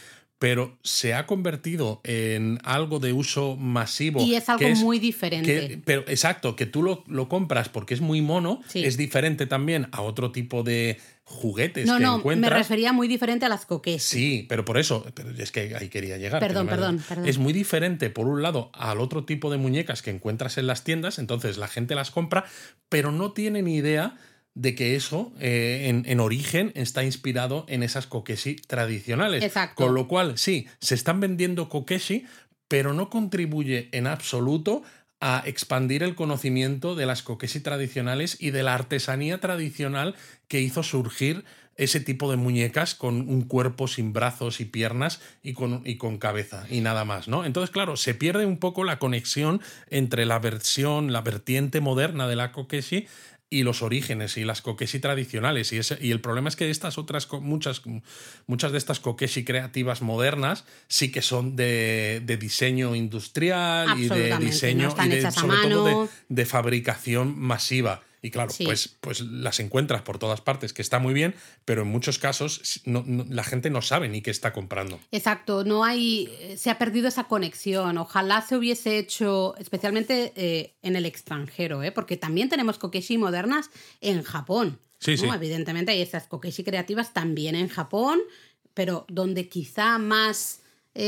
[0.44, 4.22] pero se ha convertido en algo de uso masivo.
[4.22, 5.82] Y es algo muy diferente.
[5.86, 10.34] pero exacto, que tú lo, compras porque es muy mono, es diferente también a otro
[10.34, 12.52] tipo de juguetes no, que no, encuentras.
[12.52, 14.04] me refería muy diferente a las coques.
[14.04, 15.06] Sí, pero por eso,
[15.38, 16.41] es que ahí quería llegar.
[16.41, 17.26] Perdón, perdón, perdón.
[17.26, 20.84] Es muy diferente, por un lado, al otro tipo de muñecas que encuentras en las
[20.84, 22.44] tiendas, entonces la gente las compra,
[22.89, 24.18] pero no tiene ni idea
[24.56, 29.43] de que eso eh, en, origen está inspirado en esas kokeshi tradicionales.
[29.43, 29.84] Exacto.
[29.84, 32.26] Con lo cual, sí, se están vendiendo kokeshi,
[32.68, 34.84] pero no contribuye en absoluto
[35.20, 40.16] a expandir el conocimiento de las kokeshi tradicionales y de la artesanía tradicional
[40.47, 41.45] que hizo surgir
[41.76, 46.18] ese tipo de muñecas con un cuerpo sin brazos y piernas y con, y con
[46.18, 47.45] cabeza y nada más, ¿no?
[47.45, 52.36] Entonces, claro, se pierde un poco la conexión entre la versión, la vertiente moderna de
[52.36, 53.08] la kokeshi
[53.54, 55.72] y los orígenes y las kokeshi tradicionales.
[55.74, 57.84] Y, ese, y el problema es que estas otras, muchas,
[58.47, 64.95] muchas de estas kokeshi creativas modernas sí que son de, diseño industrial y de diseño
[65.06, 68.01] y de, sobre todo de fabricación masiva.
[68.24, 71.90] Y claro, pues, pues las encuentras por todas partes, que está muy bien, pero en
[71.90, 74.98] muchos casos la gente no sabe ni qué está comprando.
[75.12, 77.98] Exacto, no hay, eh, se ha perdido esa conexión.
[77.98, 81.92] Ojalá se hubiese hecho, especialmente eh, en el extranjero, ¿eh?
[81.92, 83.70] porque también tenemos kokeshi modernas
[84.00, 84.80] en Japón.
[85.00, 85.26] Sí, sí.
[85.28, 88.22] Evidentemente hay esas kokeshi creativas también en Japón,
[88.74, 90.62] pero donde quizá más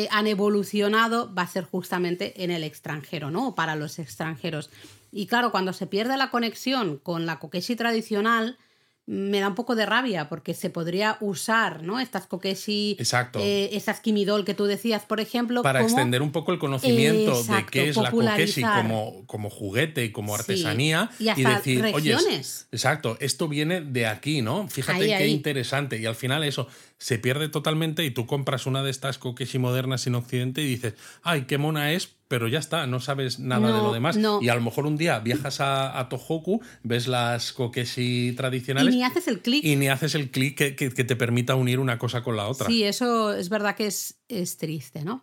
[0.09, 3.53] han evolucionado va a ser justamente en el extranjero, ¿no?
[3.53, 4.71] Para los extranjeros.
[5.17, 8.57] Y claro, cuando se pierde la conexión con la kokeshi tradicional,
[9.05, 12.01] me da un poco de rabia porque se podría usar, ¿no?
[12.01, 13.39] Estas kokeshi, Exacto.
[13.39, 15.61] Eh, esas kimidol que tú decías, por ejemplo.
[15.61, 20.11] Para extender un poco el conocimiento de qué es la kokeshi como, como juguete y
[20.11, 21.09] como artesanía.
[21.17, 22.67] Y, decir, regiones.
[22.73, 24.67] exacto, esto viene de aquí, ¿no?
[24.67, 25.97] Fíjate qué interesante.
[25.97, 26.67] Y al final eso
[27.05, 30.95] se pierde totalmente y tú compras una de estas kokeshi modernas en Occidente y dices,
[31.21, 34.17] ay, qué mona es, pero ya está, no sabes nada de lo demás.
[34.41, 38.91] Y a lo mejor un día viajas a, Tohoku, ves las kokeshi tradicionales.
[38.91, 39.63] Y ni haces el clic.
[39.63, 42.65] Y ni haces el clic que, que, te permita unir una cosa con la otra.
[42.65, 45.21] Sí, eso es verdad que es, es triste, ¿no?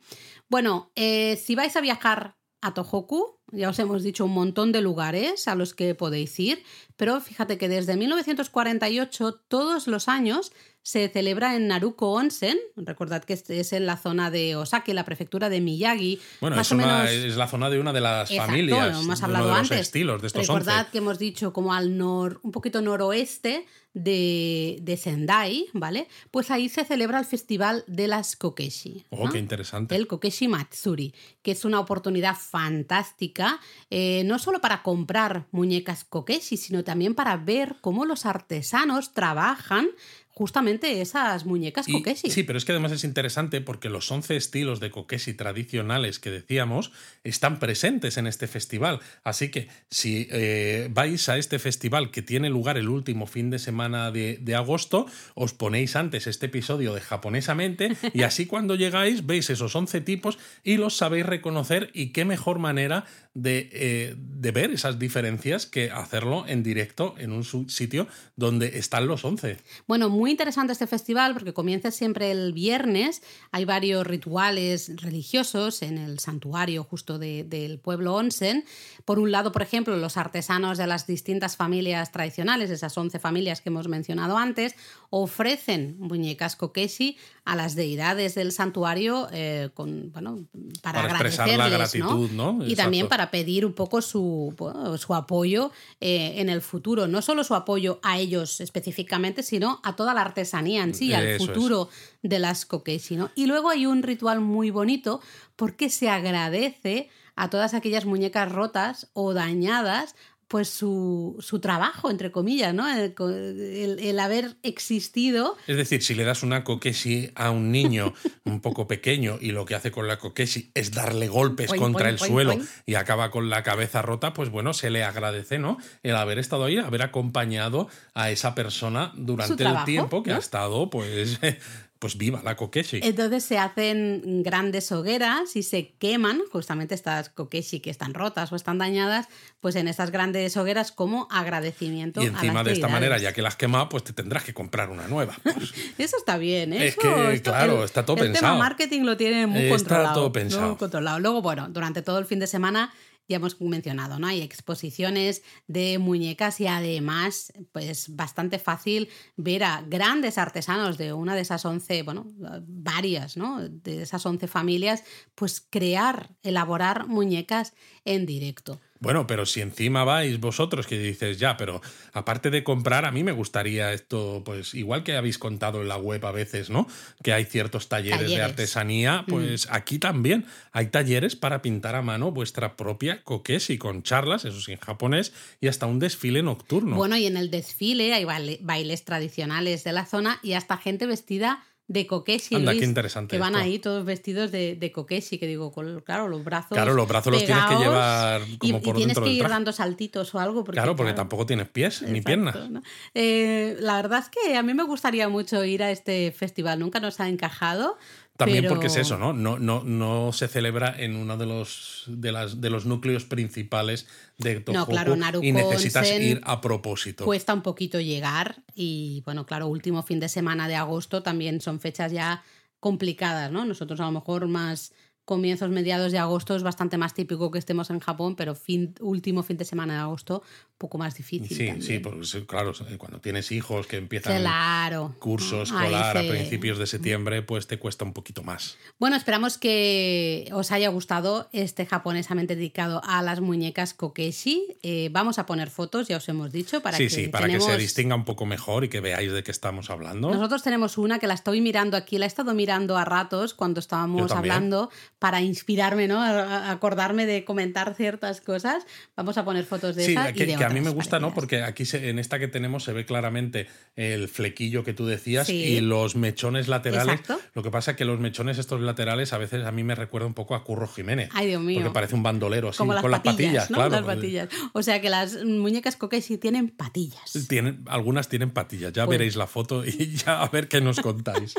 [0.49, 4.81] Bueno, eh, si vais a viajar a Tohoku, ya os hemos dicho un montón de
[4.81, 6.65] lugares a los que podéis ir,
[6.97, 12.59] pero fíjate que desde 1948 todos los años se celebra en Naruko Onsen.
[12.77, 16.21] Recordad que este es en la zona de Osaka, la prefectura de Miyagi.
[16.41, 19.01] Bueno, es, la zona de una de las familias.
[19.01, 19.81] Hemos hablado de antes.
[19.81, 24.97] estilos de estos Recordad que hemos dicho como al nor, un poquito noroeste de, de,
[24.97, 26.09] Sendai, ¿vale?
[26.31, 29.05] Pues ahí se celebra el festival de las Kokeshi.
[29.11, 29.95] Oh, qué interesante.
[29.95, 33.42] El Kokeshi Matsuri, que es una oportunidad fantástica,
[33.91, 39.89] eh, no solo para comprar muñecas Kokeshi, sino también para ver cómo los artesanos trabajan
[40.35, 42.31] justamente esas muñecas Y- kokeshi.
[42.31, 46.31] Sí, pero es que además es interesante porque los 11 estilos de kokeshi tradicionales que
[46.31, 46.91] decíamos
[47.23, 49.01] están presentes en este festival.
[49.25, 53.59] Así que si eh, vais a este festival que tiene lugar el último fin de
[53.59, 59.27] semana de, de agosto, os ponéis antes este episodio de japonesamente y así cuando llegáis
[59.27, 64.51] veis esos 11 tipos y los sabéis reconocer y qué mejor manera de, eh, de
[64.51, 68.07] ver esas diferencias que hacerlo en directo en un sitio
[68.37, 69.57] donde están los 11.
[69.87, 73.23] Bueno, muy interesante este festival porque comienza siempre el viernes.
[73.51, 78.65] Hay varios rituales religiosos en el santuario justo de- del pueblo Onsen.
[79.05, 83.61] Por un lado, por ejemplo, los artesanos de las distintas familias tradicionales, esas 11 familias
[83.61, 84.75] que hemos mencionado antes,
[85.11, 90.47] ofrecen muñecas kokeshi a las deidades del santuario eh, con, bueno,
[90.83, 92.59] para, Para expresar la gratitud, ¿no?
[92.67, 93.22] Y también Exacto.
[93.23, 94.53] Para pedir un poco su,
[94.99, 95.71] su apoyo
[96.01, 97.07] eh, en el futuro.
[97.07, 101.27] No solo su apoyo a ellos específicamente, sino a toda la artesanía en sí, al
[101.27, 101.39] es.
[101.39, 101.89] futuro
[102.23, 103.15] de las kokeshi.
[103.15, 103.31] ¿no?
[103.37, 105.21] Y luego hay un ritual muy bonito
[105.55, 110.17] porque se agradece a todas aquellas muñecas rotas o dañadas
[110.53, 112.87] pues su, su trabajo, entre comillas, ¿no?
[112.87, 118.13] El, el- el haber existido Es decir, si le das una kokeshi a un niño
[118.45, 122.19] un poco pequeño y lo que hace con la kokeshi es darle golpes contra el
[122.19, 125.79] suelo y acaba con la cabeza rota, pues bueno, se le agradece, ¿no?
[126.03, 130.37] El haber estado ahí, haber acompañado a esa persona durante el trabajo, tiempo que ¿no?
[130.37, 131.41] ha estado, pues,
[132.03, 132.99] pues viva la kokeshi.
[133.05, 138.57] Entonces se hacen grandes hogueras y se queman justamente estas kokeshi que están rotas o
[138.57, 139.29] están dañadas,
[139.61, 142.21] pues en estas grandes hogueras como agradecimiento.
[142.21, 144.43] Y a encima las de esta manera, ya que la has quemado, pues te tendrás
[144.43, 145.37] que comprar una nueva.
[145.45, 146.89] Pues, Eso está bien, ¿eh?
[146.89, 148.53] Es que, esto- claro, el- está todo el pensado.
[148.55, 150.15] tema marketing lo tiene muy Está controlado.
[150.15, 150.69] todo pensado.
[150.71, 151.21] muy controlado.
[151.21, 152.93] Luego, bueno, durante todo el fin de semana
[153.29, 154.27] ya hemos mencionado, ¿no?
[154.27, 161.35] Hay exposiciones de muñecas y además, pues bastante fácil ver a grandes artesanos de una
[161.35, 162.27] de esas 11, bueno,
[162.67, 163.69] varias, ¿no?
[163.69, 165.05] De esas 11 familias,
[165.35, 168.81] pues crear, elaborar muñecas en directo.
[169.03, 171.81] Bueno, pero si encima vais vosotros que dices, ya, pero
[172.13, 175.97] aparte de comprar, a mí me gustaría esto, pues igual que habéis contado en la
[175.97, 176.87] web a veces, ¿no?
[177.23, 182.31] Que hay ciertos talleres, de artesanía, pues aquí también hay talleres para pintar a mano
[182.31, 186.95] vuestra propia kokeshi con charlas, eso sí, en japonés, y hasta un desfile nocturno.
[186.95, 191.07] Bueno, y en el desfile hay baile- bailes tradicionales de la zona y hasta gente
[191.07, 193.65] vestida de kokeshi, Anda, qué Luis, interesante que van esto.
[193.65, 197.33] ahí todos vestidos de, de kokeshi, que digo, con, claro, los brazos Claro, los brazos
[197.33, 200.35] los tienes que llevar y, como y por tienes dentro que del ir dando saltitos
[200.35, 200.65] o algo.
[200.65, 202.71] Porque, claro, porque claro, tampoco tienes pies ni Exacto, piernas.
[202.71, 202.83] ¿no?
[203.15, 206.99] Eh, la verdad es que a mí me gustaría mucho ir a este festival, nunca
[207.01, 207.99] nos ha encajado.
[208.37, 209.33] También pero- porque es eso, ¿no?
[209.33, 214.07] No, no, no se celebra en uno de los, de, las, de los núcleos principales
[214.39, 217.25] de Tohoku claro, Naruko y necesitas Onsen ir a propósito.
[217.25, 221.79] Cuesta un poquito llegar y bueno, claro, último fin de semana de agosto también son
[221.79, 222.43] fechas ya
[222.81, 223.65] complicadas, ¿no?
[223.65, 224.93] Nosotros a lo mejor más
[225.25, 229.43] comienzos, mediados de agosto es bastante más típico que estemos en Japón, pero fin, último
[229.43, 230.43] fin de semana de agosto,
[230.79, 231.49] poco más difícil.
[231.49, 231.83] sí, también.
[231.83, 235.15] sí, porque claro, cuando tienes hijos que empiezan Claro.
[235.21, 238.77] curso escolar a principios de septiembre, pues te cuesta un poquito más.
[238.99, 244.77] Bueno, esperamos que os haya gustado este japonesamente dedicado a las muñecas kokeshi.
[244.83, 247.61] Eh, vamos a poner fotos, ya os hemos dicho, para sí, que sí, para que
[247.61, 250.31] se distinga un poco mejor y que veáis de qué estamos hablando.
[250.31, 253.79] Nosotros tenemos una que la estoy mirando aquí, la he estado mirando a ratos cuando
[253.79, 254.91] estábamos hablando
[255.23, 256.21] para inspirarme, ¿no?
[256.21, 258.85] A, acordarme de comentar ciertas cosas.
[259.17, 261.21] Vamos a poner fotos de Sí, esa que, y de que a mí me gusta,
[261.21, 261.33] ¿no?
[261.33, 265.47] Porque aquí se- en esta que tenemos se ve claramente el flequillo que tú decías
[265.47, 265.55] Sí.
[265.63, 267.21] y los mechones laterales.
[267.21, 267.41] Exacto.
[267.55, 270.27] Lo que pasa es que los mechones estos laterales a veces a mí me recuerda
[270.27, 271.29] un poco a Curro Jiménez.
[271.33, 271.79] Ay, Dios mío.
[271.83, 273.77] Porque parece un bandolero así, Como las con patillas, las patillas, ¿no?
[273.77, 273.91] claro.
[273.93, 274.49] Las patillas.
[274.73, 277.47] O sea que las muñecas kokeshi tienen patillas.
[277.49, 280.99] Tienen, algunas tienen patillas, ya Pues- veréis la foto y ya a ver qué nos
[281.01, 281.55] contáis.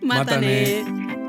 [0.00, 0.82] Mátane.
[0.84, 1.23] Mátane.